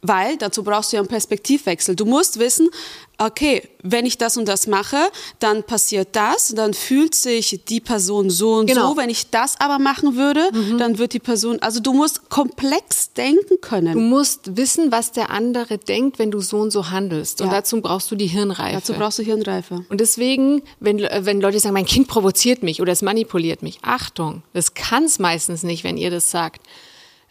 Weil 0.01 0.37
dazu 0.37 0.63
brauchst 0.63 0.91
du 0.91 0.95
ja 0.97 1.01
einen 1.01 1.09
Perspektivwechsel. 1.09 1.93
Du 1.95 2.05
musst 2.05 2.39
wissen, 2.39 2.69
okay, 3.17 3.67
wenn 3.83 4.05
ich 4.05 4.17
das 4.17 4.37
und 4.37 4.47
das 4.47 4.65
mache, 4.65 4.95
dann 5.39 5.63
passiert 5.63 6.09
das, 6.13 6.53
dann 6.55 6.73
fühlt 6.73 7.13
sich 7.15 7.59
die 7.67 7.81
Person 7.81 8.29
so 8.29 8.53
und 8.55 8.67
Genau. 8.67 8.91
so. 8.91 8.97
Wenn 8.97 9.09
ich 9.09 9.29
das 9.29 9.59
aber 9.59 9.77
machen 9.77 10.15
würde, 10.15 10.49
dann 10.77 10.99
wird 10.99 11.11
die 11.11 11.19
Person, 11.19 11.59
also 11.61 11.81
du 11.81 11.91
musst 11.93 12.29
komplex 12.29 13.11
denken 13.11 13.59
können. 13.59 13.93
Du 13.93 13.99
musst 13.99 14.55
wissen, 14.55 14.89
was 14.89 15.11
der 15.11 15.31
andere 15.31 15.77
denkt, 15.77 16.17
wenn 16.17 16.31
du 16.31 16.39
so 16.39 16.59
und 16.59 16.71
so 16.71 16.89
handelst. 16.91 17.41
Und 17.41 17.47
Ja. 17.47 17.55
dazu 17.55 17.81
brauchst 17.81 18.09
du 18.09 18.15
die 18.15 18.27
Hirnreife. 18.27 18.75
Dazu 18.75 18.93
brauchst 18.93 19.19
du 19.19 19.23
Hirnreife. 19.23 19.83
und 19.89 19.99
deswegen, 19.99 20.61
wenn, 20.79 20.99
wenn 20.99 21.41
Leute 21.41 21.59
sagen, 21.59 21.73
mein 21.73 21.85
Kind 21.85 22.07
provoziert 22.07 22.63
mich 22.63 22.81
oder 22.81 22.93
es 22.93 23.01
manipuliert 23.01 23.63
mich, 23.63 23.79
Achtung, 23.81 24.43
das 24.53 24.73
kann 24.75 25.03
es 25.03 25.19
meistens 25.19 25.63
nicht, 25.63 25.83
wenn 25.83 25.97
ihr 25.97 26.09
das 26.09 26.31
sagt. 26.31 26.61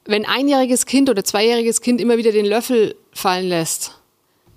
Wenn 0.08 0.24
ein 0.24 0.40
einjähriges 0.40 0.86
Kind 0.86 1.10
oder 1.10 1.22
zweijähriges 1.22 1.82
Kind 1.82 2.00
immer 2.00 2.16
wieder 2.16 2.32
den 2.32 2.46
Löffel 2.46 2.96
fallen 3.12 3.46
lässt, 3.46 3.92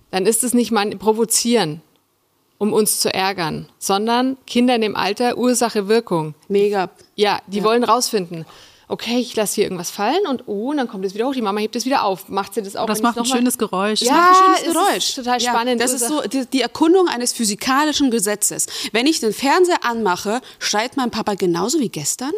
dann 0.10 0.26
ist 0.26 0.46
es 0.46 0.54
nicht 0.54 0.72
mal 0.72 0.90
provozieren, 0.92 1.82
um 2.58 2.72
uns 2.72 3.02
zu 3.02 3.14
ärgern, 3.14 3.68
sondern 3.78 4.38
Kinder 4.48 4.76
in 4.76 4.82
dem 4.82 4.96
Alter 4.96 5.38
Ursache 5.38 5.90
Wirkung. 5.90 6.36
Mega. 6.48 6.90
Ja, 7.16 7.42
die 7.48 7.66
wollen 7.66 7.84
rausfinden. 7.84 8.46
Okay, 8.88 9.20
ich 9.20 9.36
lasse 9.36 9.56
hier 9.56 9.66
irgendwas 9.66 9.90
fallen 9.90 10.26
und 10.26 10.48
oh, 10.48 10.70
und 10.70 10.78
dann 10.78 10.88
kommt 10.88 11.04
es 11.04 11.14
wieder 11.14 11.28
hoch. 11.28 11.34
Die 11.34 11.42
Mama 11.42 11.60
hebt 11.60 11.76
es 11.76 11.86
wieder 11.86 12.06
auf. 12.06 12.30
Macht 12.30 12.54
sie 12.54 12.62
das 12.62 12.78
auch? 12.78 12.86
Das 12.86 13.00
wenn 13.00 13.04
macht 13.04 13.18
ein 13.18 13.26
schönes 13.26 13.58
Geräusch. 13.58 14.02
Ja, 14.04 14.14
macht 14.14 14.30
ein 14.30 14.36
schönes 14.36 14.62
es 14.62 14.68
ist 14.68 14.74
Geräusch. 14.74 15.16
total 15.16 15.40
spannend. 15.42 15.82
Das 15.82 15.94
ist 15.94 16.08
so 16.08 16.22
die, 16.22 16.46
die 16.46 16.62
Erkundung 16.62 17.10
eines 17.10 17.34
physikalischen 17.34 18.10
Gesetzes. 18.10 18.68
Wenn 18.94 19.06
ich 19.06 19.20
den 19.20 19.34
Fernseher 19.34 19.84
anmache, 19.84 20.40
schreit 20.60 20.96
mein 20.96 21.12
Papa 21.12 21.34
genauso 21.36 21.80
wie 21.80 21.90
gestern? 21.90 22.32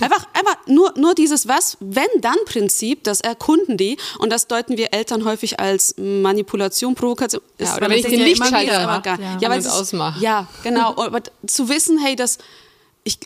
Einfach, 0.00 0.26
einfach 0.32 0.56
nur, 0.66 0.92
nur 0.96 1.14
dieses 1.14 1.46
Was, 1.46 1.76
wenn 1.80 2.06
dann 2.20 2.36
Prinzip, 2.46 3.04
das 3.04 3.20
erkunden 3.20 3.76
die 3.76 3.96
und 4.18 4.30
das 4.30 4.46
deuten 4.48 4.76
wir 4.76 4.92
Eltern 4.92 5.24
häufig 5.24 5.60
als 5.60 5.94
Manipulation, 5.98 6.94
Provokation. 6.94 7.42
Ja, 7.58 7.64
Ist- 7.66 7.76
oder 7.76 7.82
wenn 7.82 7.90
das 7.90 7.98
ich 7.98 8.04
ist 8.06 8.10
den 8.12 8.20
Lichtschalter 8.20 8.86
mache, 8.86 9.22
ja. 9.22 9.38
ja, 9.40 9.50
weil 9.50 9.58
es 9.60 9.66
ist- 9.66 9.72
ausmache. 9.72 10.20
Ja, 10.20 10.48
genau. 10.62 10.90
Aber 10.96 11.20
zu 11.46 11.68
wissen, 11.68 11.98
hey, 11.98 12.16
das, 12.16 12.38
ich, 13.04 13.18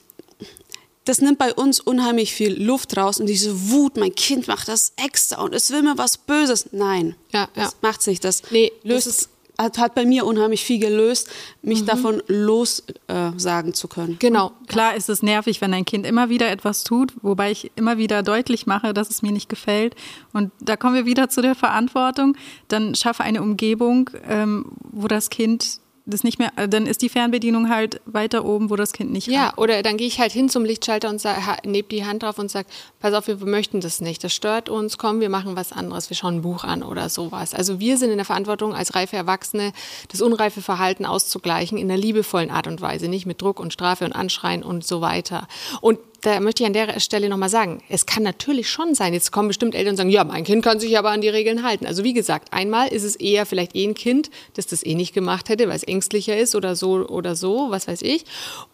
das 1.05 1.21
nimmt 1.23 1.39
bei 1.39 1.55
uns 1.55 1.81
unheimlich 1.81 2.35
viel 2.35 2.63
Luft 2.63 2.97
raus 2.97 3.19
und 3.19 3.27
diese 3.27 3.71
Wut, 3.71 3.97
mein 3.97 4.15
Kind 4.15 4.47
macht 4.47 4.69
das 4.69 4.93
extra 5.03 5.41
und 5.43 5.55
es 5.55 5.71
will 5.71 5.83
mir 5.83 5.97
was 5.97 6.19
Böses. 6.19 6.67
Nein, 6.73 7.17
Ja, 7.33 7.49
das 7.55 7.71
ja. 7.71 7.77
macht's 7.81 8.07
nicht. 8.07 8.23
Das 8.25 8.43
Nee, 8.51 8.73
löst 8.83 9.07
das 9.07 9.15
es, 9.21 9.29
hat, 9.61 9.79
hat 9.79 9.95
bei 9.95 10.05
mir 10.05 10.25
unheimlich 10.25 10.65
viel 10.65 10.79
gelöst, 10.79 11.29
mich 11.63 11.85
davon 11.85 12.23
los 12.29 12.85
äh, 13.09 13.73
zu 13.73 13.89
können. 13.89 14.17
Genau. 14.19 14.53
Klar 14.69 14.95
ist 14.95 15.09
es 15.09 15.23
nervig, 15.23 15.61
wenn 15.61 15.75
ein 15.75 15.85
Kind 15.85 16.07
immer 16.07 16.29
wieder 16.29 16.51
etwas 16.51 16.85
tut, 16.85 17.13
wobei 17.23 17.51
ich 17.51 17.73
immer 17.75 17.99
wieder 17.99 18.23
deutlich 18.23 18.67
mache, 18.67 18.95
dass 18.95 19.11
es 19.11 19.23
mir 19.23 19.33
nicht 19.33 19.49
gefällt. 19.49 19.97
Und 20.33 20.53
da 20.61 20.77
kommen 20.77 20.95
wir 20.95 21.07
wieder 21.07 21.29
zu 21.29 21.43
der 21.43 21.55
Verantwortung. 21.55 22.37
Dann 22.69 22.95
schaffe 22.95 23.25
eine 23.25 23.43
Umgebung, 23.43 24.11
ähm, 24.29 24.67
wo 24.93 25.09
das 25.09 25.31
Kind 25.31 25.81
das 26.11 26.25
nicht 26.25 26.39
mehr, 26.39 26.51
dann 26.69 26.87
ist 26.87 27.03
die 27.03 27.09
Fernbedienung 27.09 27.69
halt 27.69 28.01
weiter 28.07 28.45
oben, 28.45 28.71
wo 28.71 28.77
das 28.77 28.93
Kind 28.93 29.13
nicht 29.13 29.29
Ja, 29.29 29.49
ran- 29.49 29.55
oder 29.57 29.83
dann 29.83 29.97
gehe 29.97 30.07
ich 30.07 30.19
halt 30.19 30.33
hin 30.33 30.49
zum 30.49 30.65
Lichtschalter 30.65 31.09
und 31.09 31.23
neb 31.65 31.89
die 31.89 32.05
Hand 32.05 32.23
drauf 32.23 32.39
und 32.39 32.51
sage, 32.51 32.67
pass 33.01 33.15
auf, 33.15 33.29
wir 33.29 33.37
möchten 33.37 33.81
das 33.81 34.01
nicht, 34.01 34.25
das 34.25 34.33
stört 34.33 34.69
uns, 34.69 34.99
komm, 34.99 35.21
wir 35.21 35.29
machen 35.29 35.57
was 35.57 35.73
anderes, 35.73 36.11
wir 36.11 36.17
schauen 36.17 36.37
ein 36.37 36.43
Buch 36.43 36.65
an 36.65 36.83
oder 36.83 37.09
sowas. 37.09 37.55
Also 37.55 37.81
wir 37.81 37.99
sind 37.99 38.11
in 38.11 38.17
der 38.17 38.25
Verantwortung, 38.25 38.75
als 38.75 38.95
reife 38.95 39.17
Erwachsene 39.17 39.73
das 40.09 40.21
unreife 40.21 40.63
Verhalten 40.63 41.05
auszugleichen 41.07 41.79
in 41.79 41.91
einer 41.91 42.01
liebevollen 42.01 42.51
Art 42.51 42.67
und 42.67 42.81
Weise, 42.81 43.09
nicht 43.09 43.27
mit 43.27 43.41
Druck 43.41 43.61
und 43.61 43.73
Strafe 43.73 44.05
und 44.05 44.13
Anschreien 44.13 44.63
und 44.63 44.85
so 44.85 45.01
weiter. 45.01 45.47
Und 45.81 45.99
da 46.21 46.41
möchte 46.41 46.63
ich 46.63 46.67
an 46.67 46.73
der 46.73 46.99
Stelle 46.99 47.29
nochmal 47.29 47.49
sagen, 47.49 47.83
es 47.89 48.05
kann 48.05 48.23
natürlich 48.23 48.69
schon 48.69 48.95
sein, 48.95 49.15
jetzt 49.15 49.31
kommen 49.31 49.49
bestimmt 49.49 49.75
Eltern 49.75 49.93
und 49.93 49.97
sagen, 49.99 50.11
ja, 50.11 50.25
mein 50.25 50.45
Kind 50.45 50.65
kann 50.65 50.81
sich 50.81 50.99
aber 50.99 51.11
an 51.11 51.21
die 51.21 51.29
Regeln 51.29 51.63
halten. 51.63 51.87
Also 51.87 52.03
wie 52.03 52.13
gesagt, 52.13 52.53
einmal 52.53 52.89
ist 52.89 53.05
es 53.05 53.15
eher 53.17 53.47
vielleicht 53.47 53.77
eh 53.77 53.85
ein 53.85 53.95
Kind, 53.95 54.31
das 54.55 54.67
das 54.67 54.85
eh 54.85 54.95
nicht 54.95 55.15
gemacht 55.15 55.49
hätte, 55.49 55.69
weil 55.69 55.77
es 55.77 55.85
ängstlicher 55.85 56.37
ist 56.37 56.55
oder 56.55 56.75
so 56.75 57.07
oder 57.07 57.37
so, 57.37 57.71
was 57.71 57.87
weiß 57.87 58.03
ich. 58.03 58.25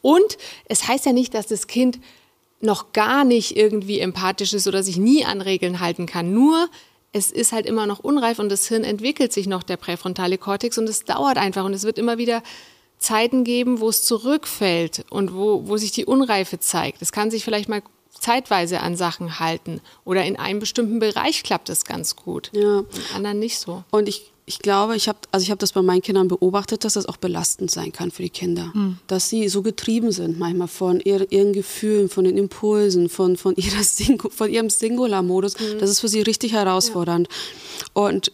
Und 0.01 0.39
es 0.69 0.89
heißt 0.89 1.05
ja 1.05 1.13
nicht, 1.13 1.35
dass 1.35 1.47
das 1.47 1.67
Kind 1.67 1.99
noch 2.61 2.93
gar 2.93 3.25
nicht 3.25 3.57
irgendwie 3.57 4.01
empathisch 4.01 4.55
ist 4.55 4.67
oder 4.67 4.83
sich 4.83 4.97
nie 4.97 5.25
an 5.25 5.43
Regeln 5.43 5.81
halten 5.81 6.07
kann. 6.07 6.33
Nur 6.33 6.69
es 7.13 7.31
ist 7.31 7.53
halt 7.53 7.67
immer 7.67 7.87
noch 7.87 8.01
unreif 8.01 8.39
und 8.39 8.49
das 8.49 8.67
Hirn 8.69 8.85
entwickelt 8.85 9.33
sich 9.33 9.47
noch, 9.47 9.63
der 9.63 9.77
präfrontale 9.77 10.39
Kortex, 10.39 10.79
und 10.79 10.89
es 10.89 11.05
dauert 11.05 11.37
einfach 11.37 11.65
und 11.65 11.75
es 11.75 11.85
wird 11.85 11.99
immer 11.99 12.19
wieder 12.19 12.43
Zeiten 13.05 13.45
geben, 13.45 13.81
wo 13.81 13.89
es 13.89 14.03
zurückfällt 14.03 15.05
und 15.11 15.35
wo, 15.35 15.69
wo 15.69 15.77
sich 15.77 15.93
die 15.93 16.07
Unreife 16.07 16.59
zeigt. 16.59 17.03
Es 17.03 17.13
kann 17.13 17.31
sich 17.31 17.45
vielleicht 17.45 17.69
mal 17.69 17.83
zeitweise 18.19 18.81
an 18.81 18.97
Sachen 18.97 19.39
halten 19.39 19.81
oder 20.05 20.25
in 20.25 20.37
einem 20.37 20.59
bestimmten 20.59 20.99
Bereich 20.99 21.43
klappt 21.43 21.69
es 21.69 21.85
ganz 21.85 22.17
gut. 22.17 22.51
Ja. 22.55 22.79
In 22.79 22.87
anderen 23.17 23.39
nicht 23.39 23.59
so. 23.59 23.85
Und 23.91 24.09
ich, 24.09 24.33
ich 24.47 24.61
glaube, 24.61 24.97
ich 24.97 25.09
habe 25.09 25.19
also 25.31 25.45
ich 25.45 25.51
hab 25.51 25.59
das 25.59 25.73
bei 25.73 25.83
meinen 25.83 26.01
Kindern 26.01 26.29
beobachtet, 26.29 26.85
dass 26.85 26.95
das 26.95 27.07
auch 27.07 27.19
belastend 27.19 27.71
sein 27.71 27.93
kann 27.93 28.11
für 28.11 28.23
die 28.23 28.31
Kinder. 28.31 28.73
Dass 29.07 29.29
sie 29.29 29.49
so 29.49 29.63
getrieben 29.63 30.11
sind 30.13 30.39
manchmal 30.39 30.69
von 30.69 31.01
ihr, 31.01 31.31
ihren 31.31 31.53
Gefühlen, 31.53 32.09
von 32.09 32.25
den 32.25 32.39
Impulsen, 32.39 33.09
von, 33.09 33.37
von, 33.37 33.55
ihrer 33.57 33.83
Singu, 33.83 34.31
von 34.31 34.51
ihrem 34.51 34.71
Singular-Modus. 34.71 35.55
Das 35.79 35.91
ist 35.91 36.01
für 36.01 36.09
sie 36.09 36.23
richtig 36.23 36.53
herausfordernd. 36.53 37.29
Und 37.93 38.33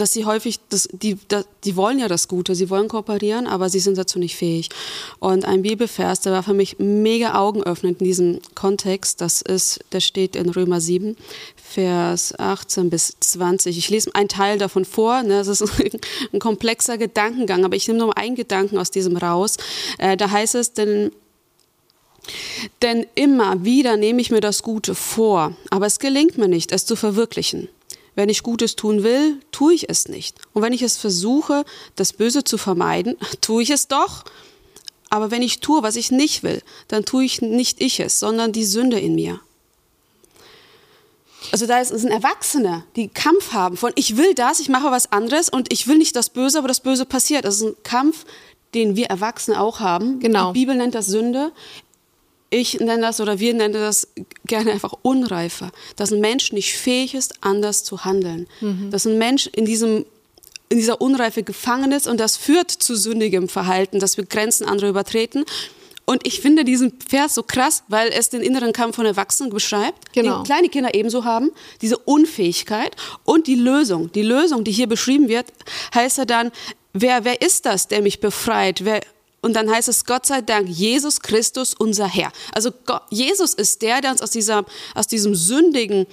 dass 0.00 0.12
sie 0.12 0.24
häufig, 0.24 0.60
das, 0.68 0.88
die, 0.92 1.16
da, 1.28 1.42
die 1.64 1.76
wollen 1.76 1.98
ja 1.98 2.08
das 2.08 2.28
Gute, 2.28 2.54
sie 2.54 2.70
wollen 2.70 2.88
kooperieren, 2.88 3.46
aber 3.46 3.68
sie 3.68 3.80
sind 3.80 3.98
dazu 3.98 4.18
nicht 4.18 4.36
fähig. 4.36 4.70
Und 5.18 5.44
ein 5.44 5.62
Bibelvers, 5.62 6.20
der 6.20 6.32
war 6.32 6.42
für 6.42 6.54
mich 6.54 6.78
mega 6.78 7.34
augenöffnend 7.34 8.00
in 8.00 8.06
diesem 8.06 8.38
Kontext, 8.54 9.20
das 9.20 9.42
ist, 9.42 9.80
der 9.92 10.00
steht 10.00 10.36
in 10.36 10.48
Römer 10.48 10.80
7, 10.80 11.16
Vers 11.56 12.38
18 12.38 12.90
bis 12.90 13.14
20. 13.20 13.76
Ich 13.76 13.90
lese 13.90 14.14
einen 14.14 14.28
Teil 14.28 14.58
davon 14.58 14.84
vor, 14.84 15.22
ne, 15.22 15.42
das 15.44 15.48
ist 15.48 15.64
ein 16.32 16.38
komplexer 16.38 16.98
Gedankengang, 16.98 17.64
aber 17.64 17.76
ich 17.76 17.86
nehme 17.86 18.00
nur 18.00 18.16
einen 18.16 18.36
Gedanken 18.36 18.78
aus 18.78 18.90
diesem 18.90 19.16
raus. 19.16 19.56
Äh, 19.98 20.16
da 20.16 20.30
heißt 20.30 20.54
es, 20.54 20.72
denn 20.72 21.12
denn 22.82 23.06
immer 23.14 23.64
wieder 23.64 23.96
nehme 23.96 24.20
ich 24.20 24.30
mir 24.30 24.40
das 24.40 24.62
Gute 24.62 24.94
vor, 24.94 25.56
aber 25.70 25.86
es 25.86 25.98
gelingt 25.98 26.36
mir 26.36 26.48
nicht, 26.48 26.70
es 26.70 26.84
zu 26.84 26.94
verwirklichen. 26.94 27.68
Wenn 28.20 28.28
ich 28.28 28.42
Gutes 28.42 28.76
tun 28.76 29.02
will, 29.02 29.40
tue 29.50 29.72
ich 29.72 29.88
es 29.88 30.06
nicht. 30.06 30.36
Und 30.52 30.60
wenn 30.60 30.74
ich 30.74 30.82
es 30.82 30.98
versuche, 30.98 31.64
das 31.96 32.12
Böse 32.12 32.44
zu 32.44 32.58
vermeiden, 32.58 33.16
tue 33.40 33.62
ich 33.62 33.70
es 33.70 33.88
doch. 33.88 34.24
Aber 35.08 35.30
wenn 35.30 35.40
ich 35.40 35.60
tue, 35.60 35.82
was 35.82 35.96
ich 35.96 36.10
nicht 36.10 36.42
will, 36.42 36.60
dann 36.88 37.06
tue 37.06 37.24
ich 37.24 37.40
nicht 37.40 37.80
ich 37.80 37.98
es, 37.98 38.20
sondern 38.20 38.52
die 38.52 38.66
Sünde 38.66 39.00
in 39.00 39.14
mir. 39.14 39.40
Also 41.50 41.66
da 41.66 41.80
ist, 41.80 41.98
sind 41.98 42.10
Erwachsene, 42.10 42.84
die 42.94 43.08
Kampf 43.08 43.54
haben 43.54 43.78
von 43.78 43.92
ich 43.94 44.18
will 44.18 44.34
das, 44.34 44.60
ich 44.60 44.68
mache 44.68 44.90
was 44.90 45.10
anderes 45.12 45.48
und 45.48 45.72
ich 45.72 45.86
will 45.86 45.96
nicht 45.96 46.14
das 46.14 46.28
Böse, 46.28 46.58
aber 46.58 46.68
das 46.68 46.80
Böse 46.80 47.06
passiert. 47.06 47.46
Das 47.46 47.56
ist 47.56 47.62
ein 47.62 47.76
Kampf, 47.84 48.26
den 48.74 48.96
wir 48.96 49.06
Erwachsene 49.06 49.58
auch 49.58 49.80
haben. 49.80 50.20
Genau. 50.20 50.52
Die 50.52 50.60
Bibel 50.60 50.76
nennt 50.76 50.94
das 50.94 51.06
Sünde. 51.06 51.52
Ich 52.50 52.80
nenne 52.80 53.00
das 53.02 53.20
oder 53.20 53.38
wir 53.38 53.54
nennen 53.54 53.74
das 53.74 54.08
gerne 54.44 54.72
einfach 54.72 54.92
Unreife. 55.02 55.70
Dass 55.96 56.12
ein 56.12 56.20
Mensch 56.20 56.52
nicht 56.52 56.74
fähig 56.76 57.14
ist, 57.14 57.34
anders 57.42 57.84
zu 57.84 58.04
handeln. 58.04 58.48
Dass 58.90 59.06
ein 59.06 59.18
Mensch 59.18 59.46
in 59.46 59.64
diesem 59.64 60.04
in 60.72 60.78
dieser 60.78 61.00
Unreife 61.00 61.42
gefangen 61.42 61.90
ist 61.90 62.06
und 62.06 62.20
das 62.20 62.36
führt 62.36 62.70
zu 62.70 62.94
sündigem 62.94 63.48
Verhalten, 63.48 63.98
dass 63.98 64.16
wir 64.16 64.24
Grenzen 64.24 64.64
anderer 64.68 64.88
übertreten. 64.88 65.44
Und 66.06 66.24
ich 66.26 66.40
finde 66.40 66.64
diesen 66.64 66.92
Vers 67.08 67.34
so 67.34 67.42
krass, 67.42 67.82
weil 67.88 68.08
es 68.10 68.30
den 68.30 68.40
inneren 68.40 68.72
Kampf 68.72 68.94
von 68.96 69.04
Erwachsenen 69.04 69.50
beschreibt, 69.52 70.12
Genau. 70.12 70.38
den 70.38 70.44
kleine 70.44 70.68
Kinder 70.68 70.94
ebenso 70.94 71.24
haben, 71.24 71.50
diese 71.82 71.98
Unfähigkeit 71.98 72.94
und 73.24 73.48
die 73.48 73.56
Lösung. 73.56 74.12
Die 74.12 74.22
Lösung, 74.22 74.62
die 74.62 74.70
hier 74.70 74.86
beschrieben 74.88 75.28
wird, 75.28 75.46
heißt 75.92 76.18
ja 76.18 76.24
dann, 76.24 76.52
wer, 76.92 77.24
wer 77.24 77.42
ist 77.42 77.66
das, 77.66 77.88
der 77.88 78.00
mich 78.02 78.20
befreit? 78.20 78.84
Wer, 78.84 79.00
und 79.42 79.54
dann 79.54 79.70
heißt 79.70 79.88
es, 79.88 80.04
Gott 80.04 80.26
sei 80.26 80.42
Dank, 80.42 80.68
Jesus 80.68 81.20
Christus, 81.20 81.74
unser 81.74 82.06
Herr. 82.06 82.30
Also 82.52 82.70
Gott, 82.84 83.02
Jesus 83.10 83.54
ist 83.54 83.82
der, 83.82 84.00
der 84.00 84.12
uns 84.12 84.22
aus, 84.22 84.30
dieser, 84.30 84.64
aus 84.94 85.06
diesem 85.06 85.34
sündigen 85.34 86.06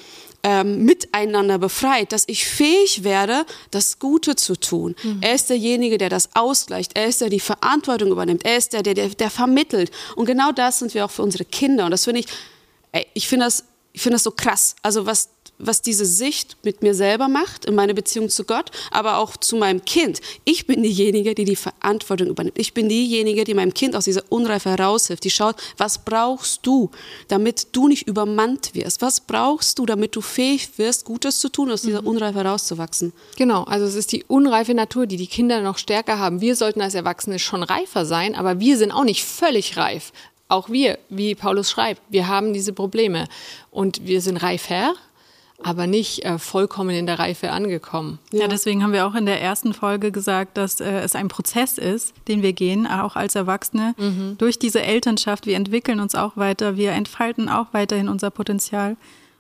ähm, 0.44 0.86
Miteinander 0.86 1.58
befreit, 1.58 2.14
dass 2.14 2.24
ich 2.28 2.46
fähig 2.46 3.04
werde, 3.04 3.46
das 3.72 4.00
Gute 4.00 4.36
zu 4.36 4.56
tun. 4.56 4.96
Er 5.22 5.36
ist 5.36 5.50
derjenige, 5.50 5.98
der 5.98 6.10
das 6.10 6.30
ausgleicht. 6.36 6.96
Er 6.96 7.08
ist 7.08 7.20
der, 7.20 7.30
der 7.30 7.38
die 7.38 7.42
Verantwortung 7.42 8.12
übernimmt. 8.12 8.46
Er 8.46 8.58
ist 8.58 8.72
der, 8.72 8.84
der, 8.84 8.94
der, 8.94 9.10
der 9.10 9.30
vermittelt. 9.30 9.92
Und 10.16 10.26
genau 10.26 10.52
das 10.52 10.80
sind 10.80 10.94
wir 10.94 11.04
auch 11.04 11.12
für 11.12 11.24
unsere 11.24 11.44
Kinder. 11.44 11.86
Und 11.86 11.92
das 11.92 12.06
finde 12.06 12.22
ich, 12.22 12.28
ey, 12.94 13.06
ich 13.14 13.28
finde 13.28 13.46
das, 13.46 13.66
ich 13.92 14.02
finde 14.02 14.16
das 14.16 14.24
so 14.24 14.32
krass. 14.32 14.76
Also 14.84 15.06
was, 15.06 15.30
was 15.60 15.82
diese 15.82 16.06
Sicht 16.06 16.58
mit 16.64 16.82
mir 16.84 16.94
selber 16.94 17.28
macht, 17.28 17.66
in 17.66 17.76
meine 17.76 17.94
Beziehung 17.94 18.30
zu 18.30 18.44
Gott, 18.44 18.72
aber 18.92 19.18
auch 19.18 19.38
zu 19.38 19.56
meinem 19.56 19.84
Kind. 19.86 20.22
Ich 20.46 20.68
bin 20.68 20.84
diejenige, 20.84 21.34
die 21.36 21.46
die 21.46 21.56
Verantwortung 21.56 22.28
übernimmt. 22.28 22.58
Ich 22.60 22.74
bin 22.74 22.90
diejenige, 22.90 23.44
die 23.44 23.54
meinem 23.54 23.74
Kind 23.74 23.96
aus 23.96 24.06
dieser 24.06 24.24
Unreife 24.30 24.70
heraushilft, 24.70 25.24
die 25.24 25.30
schaut, 25.30 25.56
was 25.78 26.04
brauchst 26.04 26.66
du, 26.66 26.92
damit 27.28 27.68
du 27.72 27.88
nicht 27.88 28.08
übermannt 28.08 28.76
wirst? 28.76 29.02
Was 29.02 29.20
brauchst 29.20 29.80
du, 29.80 29.86
damit 29.86 30.16
du 30.16 30.22
fähig 30.22 30.78
wirst, 30.78 31.06
Gutes 31.06 31.40
zu 31.40 31.50
tun, 31.50 31.72
aus 31.72 31.82
dieser 31.82 32.06
Unreife 32.06 32.44
herauszuwachsen? 32.44 33.14
Genau, 33.36 33.64
also 33.64 33.86
es 33.86 33.96
ist 33.96 34.12
die 34.12 34.24
unreife 34.26 34.74
Natur, 34.74 35.08
die 35.08 35.18
die 35.18 35.28
Kinder 35.28 35.62
noch 35.62 35.78
stärker 35.78 36.20
haben. 36.20 36.42
Wir 36.42 36.56
sollten 36.56 36.82
als 36.82 36.96
Erwachsene 36.96 37.40
schon 37.40 37.64
reifer 37.64 38.06
sein, 38.06 38.36
aber 38.36 38.60
wir 38.60 38.78
sind 38.78 38.92
auch 38.92 39.04
nicht 39.04 39.24
völlig 39.24 39.78
reif. 39.78 40.12
Auch 40.50 40.70
wir, 40.70 40.98
wie 41.10 41.36
Paulus 41.36 41.70
schreibt, 41.70 42.02
wir 42.10 42.28
haben 42.28 42.54
diese 42.54 42.72
Probleme 42.72 43.28
und 43.70 44.06
wir 44.06 44.22
sind 44.22 44.38
reifer, 44.38 44.96
aber 45.64 45.88
nicht 45.88 46.24
äh, 46.24 46.38
vollkommen 46.38 46.92
in 46.92 47.06
der 47.08 47.20
Reife 47.20 47.52
angekommen. 47.52 48.20
Ja. 48.32 48.48
deswegen 48.48 48.84
haben 48.84 48.94
wir 48.94 49.08
auch 49.08 49.16
in 49.16 49.26
der 49.26 49.42
ersten 49.42 49.74
Folge 49.74 50.12
gesagt, 50.12 50.58
dass 50.58 50.80
äh, 50.80 51.00
es 51.02 51.16
ein 51.16 51.28
Prozess 51.28 51.78
ist, 51.78 52.14
den 52.28 52.42
wir 52.44 52.54
gehen, 52.54 52.86
auch 52.88 53.16
als 53.16 53.36
Erwachsene, 53.36 53.96
durch 54.38 54.60
diese 54.60 54.82
Elternschaft. 54.82 55.46
Wir 55.46 55.56
entwickeln 55.56 56.00
uns 56.00 56.14
auch 56.16 56.38
weiter, 56.38 56.78
wir 56.78 56.92
entfalten 56.92 57.50
auch 57.50 57.68
weiterhin 57.74 58.08
unser 58.10 58.30
Potenzial. 58.30 58.98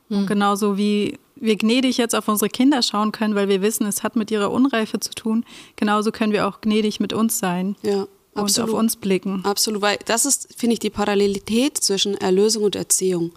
Und 0.09 0.25
genauso 0.25 0.77
wie 0.77 1.19
wir 1.35 1.55
gnädig 1.57 1.97
jetzt 1.97 2.15
auf 2.15 2.27
unsere 2.27 2.49
Kinder 2.49 2.81
schauen 2.81 3.11
können, 3.11 3.35
weil 3.35 3.49
wir 3.49 3.61
wissen, 3.61 3.85
es 3.85 4.03
hat 4.03 4.15
mit 4.15 4.31
ihrer 4.31 4.51
Unreife 4.51 4.99
zu 4.99 5.11
tun, 5.13 5.45
genauso 5.75 6.11
können 6.11 6.33
wir 6.33 6.47
auch 6.47 6.61
gnädig 6.61 6.99
mit 6.99 7.13
uns 7.13 7.39
sein 7.39 7.75
Ja, 7.83 8.07
und 8.33 8.43
absolut. 8.43 8.71
auf 8.71 8.79
uns 8.79 8.95
blicken. 8.95 9.43
Absolut, 9.45 9.81
weil 9.81 9.97
das 10.05 10.25
ist, 10.25 10.55
finde 10.57 10.73
ich, 10.73 10.79
die 10.79 10.89
Parallelität 10.89 11.77
zwischen 11.77 12.15
Erlösung 12.15 12.63
und 12.63 12.75
Erziehung. 12.75 13.31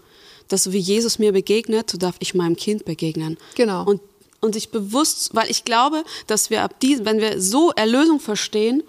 Dass 0.51 0.63
so 0.63 0.73
wie 0.73 0.79
Jesus 0.79 1.17
mir 1.17 1.31
begegnet, 1.31 1.89
so 1.89 1.97
darf 1.97 2.15
ich 2.19 2.33
meinem 2.33 2.55
Kind 2.55 2.83
begegnen. 2.85 3.37
Genau. 3.55 3.85
Und, 3.85 4.01
und 4.41 4.53
sich 4.53 4.69
bewusst, 4.69 5.33
weil 5.33 5.49
ich 5.49 5.63
glaube, 5.63 6.03
dass 6.27 6.49
wir 6.49 6.63
ab 6.63 6.79
diesem, 6.81 7.05
wenn 7.05 7.19
wir 7.19 7.41
so 7.41 7.71
Erlösung 7.71 8.19
verstehen, 8.19 8.83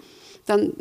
dann, 0.45 0.73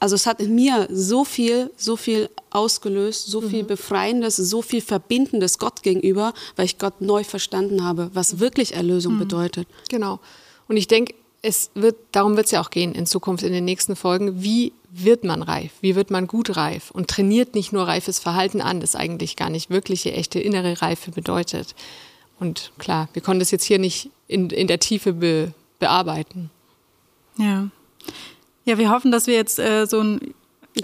also 0.00 0.16
es 0.16 0.26
hat 0.26 0.40
in 0.40 0.54
mir 0.54 0.88
so 0.90 1.24
viel, 1.24 1.70
so 1.76 1.96
viel 1.96 2.28
ausgelöst, 2.50 3.28
so 3.28 3.40
viel 3.40 3.62
Befreiendes, 3.62 4.34
so 4.34 4.62
viel 4.62 4.80
Verbindendes 4.80 5.58
Gott 5.58 5.82
gegenüber, 5.84 6.34
weil 6.56 6.64
ich 6.64 6.78
Gott 6.78 7.00
neu 7.00 7.22
verstanden 7.22 7.84
habe, 7.84 8.10
was 8.12 8.40
wirklich 8.40 8.74
Erlösung 8.74 9.18
bedeutet. 9.18 9.68
Genau. 9.88 10.18
Und 10.66 10.76
ich 10.76 10.88
denke, 10.88 11.14
es 11.42 11.70
wird, 11.74 11.96
darum 12.12 12.36
wird 12.36 12.46
es 12.46 12.52
ja 12.52 12.60
auch 12.60 12.70
gehen 12.70 12.94
in 12.94 13.06
Zukunft, 13.06 13.44
in 13.44 13.52
den 13.52 13.64
nächsten 13.64 13.96
Folgen. 13.96 14.42
Wie 14.42 14.72
wird 14.92 15.24
man 15.24 15.42
reif? 15.42 15.72
Wie 15.80 15.94
wird 15.94 16.10
man 16.10 16.26
gut 16.26 16.56
reif? 16.56 16.90
Und 16.90 17.08
trainiert 17.08 17.54
nicht 17.54 17.72
nur 17.72 17.86
reifes 17.86 18.18
Verhalten 18.18 18.60
an, 18.60 18.80
das 18.80 18.96
eigentlich 18.96 19.36
gar 19.36 19.50
nicht 19.50 19.70
wirkliche, 19.70 20.12
echte 20.12 20.40
innere 20.40 20.82
Reife 20.82 21.10
bedeutet. 21.10 21.74
Und 22.38 22.72
klar, 22.78 23.08
wir 23.12 23.22
konnten 23.22 23.40
das 23.40 23.50
jetzt 23.50 23.64
hier 23.64 23.78
nicht 23.78 24.10
in, 24.26 24.50
in 24.50 24.66
der 24.66 24.80
Tiefe 24.80 25.12
be, 25.12 25.52
bearbeiten. 25.78 26.50
Ja. 27.36 27.68
Ja, 28.64 28.78
wir 28.78 28.90
hoffen, 28.90 29.10
dass 29.10 29.26
wir 29.26 29.34
jetzt 29.34 29.58
äh, 29.58 29.86
so 29.86 30.00
ein 30.00 30.34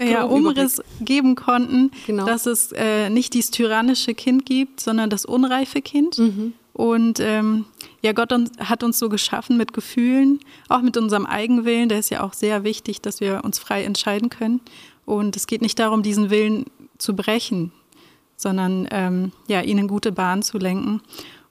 ja, 0.01 0.23
Umriss 0.23 0.81
geben 1.01 1.35
konnten, 1.35 1.91
Genau. 2.05 2.25
dass 2.25 2.45
es 2.45 2.71
äh, 2.73 3.09
nicht 3.09 3.33
dieses 3.33 3.51
tyrannische 3.51 4.13
Kind 4.13 4.45
gibt, 4.45 4.79
sondern 4.79 5.09
das 5.09 5.25
unreife 5.25 5.81
Kind. 5.81 6.19
Und 6.77 7.19
ähm, 7.19 7.65
ja, 8.03 8.11
Gott 8.11 8.31
uns, 8.31 8.51
hat 8.59 8.83
uns 8.83 8.99
so 8.99 9.09
geschaffen 9.09 9.57
mit 9.57 9.73
Gefühlen, 9.73 10.39
auch 10.69 10.83
mit 10.83 10.95
unserem 10.95 11.25
Eigenwillen. 11.25 11.89
Der 11.89 11.97
ist 11.97 12.11
ja 12.11 12.21
auch 12.21 12.33
sehr 12.33 12.63
wichtig, 12.63 13.01
dass 13.01 13.19
wir 13.19 13.43
uns 13.43 13.57
frei 13.57 13.83
entscheiden 13.83 14.29
können. 14.29 14.61
Und 15.03 15.35
es 15.35 15.47
geht 15.47 15.63
nicht 15.63 15.79
darum, 15.79 16.03
diesen 16.03 16.29
Willen 16.29 16.65
zu 16.99 17.15
brechen, 17.15 17.71
sondern 18.35 18.87
ähm, 18.91 19.31
ja, 19.47 19.61
ihn 19.61 19.79
in 19.79 19.87
gute 19.87 20.11
Bahn 20.11 20.43
zu 20.43 20.59
lenken. 20.59 21.01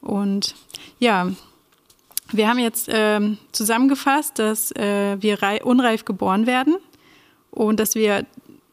Und 0.01 0.55
ja, 1.01 1.33
wir 2.31 2.49
haben 2.49 2.61
jetzt 2.61 2.89
ähm, 2.89 3.39
zusammengefasst, 3.51 4.39
dass 4.39 4.71
äh, 4.77 5.17
wir 5.21 5.43
rei- 5.43 5.65
unreif 5.65 6.05
geboren 6.05 6.47
werden 6.47 6.77
und 7.51 7.81
dass 7.81 7.97
wir 7.97 8.27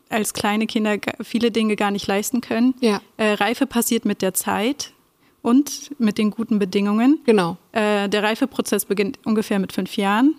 als 0.09 0.35
kleine 0.35 0.67
Kinder 0.67 0.97
viele 1.23 1.49
Dinge 1.49 1.75
gar 1.75 1.89
nicht 1.89 2.05
leisten 2.05 2.41
können. 2.41 2.75
Ja. 2.79 3.01
Äh, 3.17 3.33
Reife 3.33 3.65
passiert 3.65 4.05
mit 4.05 4.21
der 4.21 4.35
Zeit 4.35 4.93
und 5.43 5.91
mit 5.99 6.17
den 6.17 6.31
guten 6.31 6.57
Bedingungen. 6.57 7.19
Genau. 7.25 7.57
Äh, 7.73 8.09
der 8.09 8.23
Reifeprozess 8.23 8.85
beginnt 8.85 9.19
ungefähr 9.25 9.59
mit 9.59 9.73
fünf 9.73 9.95
Jahren. 9.97 10.33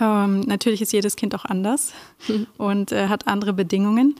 Ähm, 0.00 0.40
natürlich 0.40 0.82
ist 0.82 0.92
jedes 0.92 1.14
Kind 1.14 1.34
auch 1.36 1.44
anders 1.44 1.92
und 2.58 2.90
äh, 2.90 3.06
hat 3.06 3.28
andere 3.28 3.52
Bedingungen. 3.52 4.16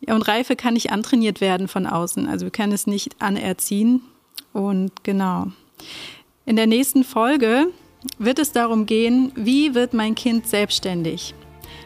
Ja, 0.00 0.16
und 0.16 0.22
Reife 0.22 0.56
kann 0.56 0.74
nicht 0.74 0.90
antrainiert 0.90 1.40
werden 1.40 1.68
von 1.68 1.86
außen. 1.86 2.26
Also 2.26 2.46
wir 2.46 2.50
können 2.50 2.72
es 2.72 2.86
nicht 2.86 3.20
anerziehen. 3.20 4.00
Und 4.52 5.04
genau. 5.04 5.48
In 6.46 6.56
der 6.56 6.66
nächsten 6.66 7.04
Folge 7.04 7.66
wird 8.18 8.38
es 8.38 8.52
darum 8.52 8.86
gehen, 8.86 9.30
wie 9.36 9.74
wird 9.74 9.92
mein 9.92 10.14
Kind 10.14 10.46
selbstständig? 10.46 11.34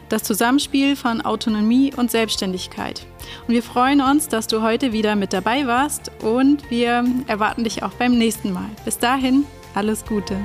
Das 0.08 0.22
Zusammenspiel 0.22 0.96
von 0.96 1.20
Autonomie 1.20 1.92
und 1.96 2.10
Selbstständigkeit. 2.10 3.06
Und 3.46 3.54
wir 3.54 3.62
freuen 3.62 4.00
uns, 4.00 4.28
dass 4.28 4.46
du 4.46 4.62
heute 4.62 4.92
wieder 4.92 5.16
mit 5.16 5.32
dabei 5.32 5.66
warst 5.66 6.10
und 6.22 6.70
wir 6.70 7.04
erwarten 7.26 7.64
dich 7.64 7.82
auch 7.82 7.92
beim 7.92 8.18
nächsten 8.18 8.52
Mal. 8.52 8.68
Bis 8.84 8.98
dahin, 8.98 9.44
alles 9.74 10.04
Gute. 10.04 10.36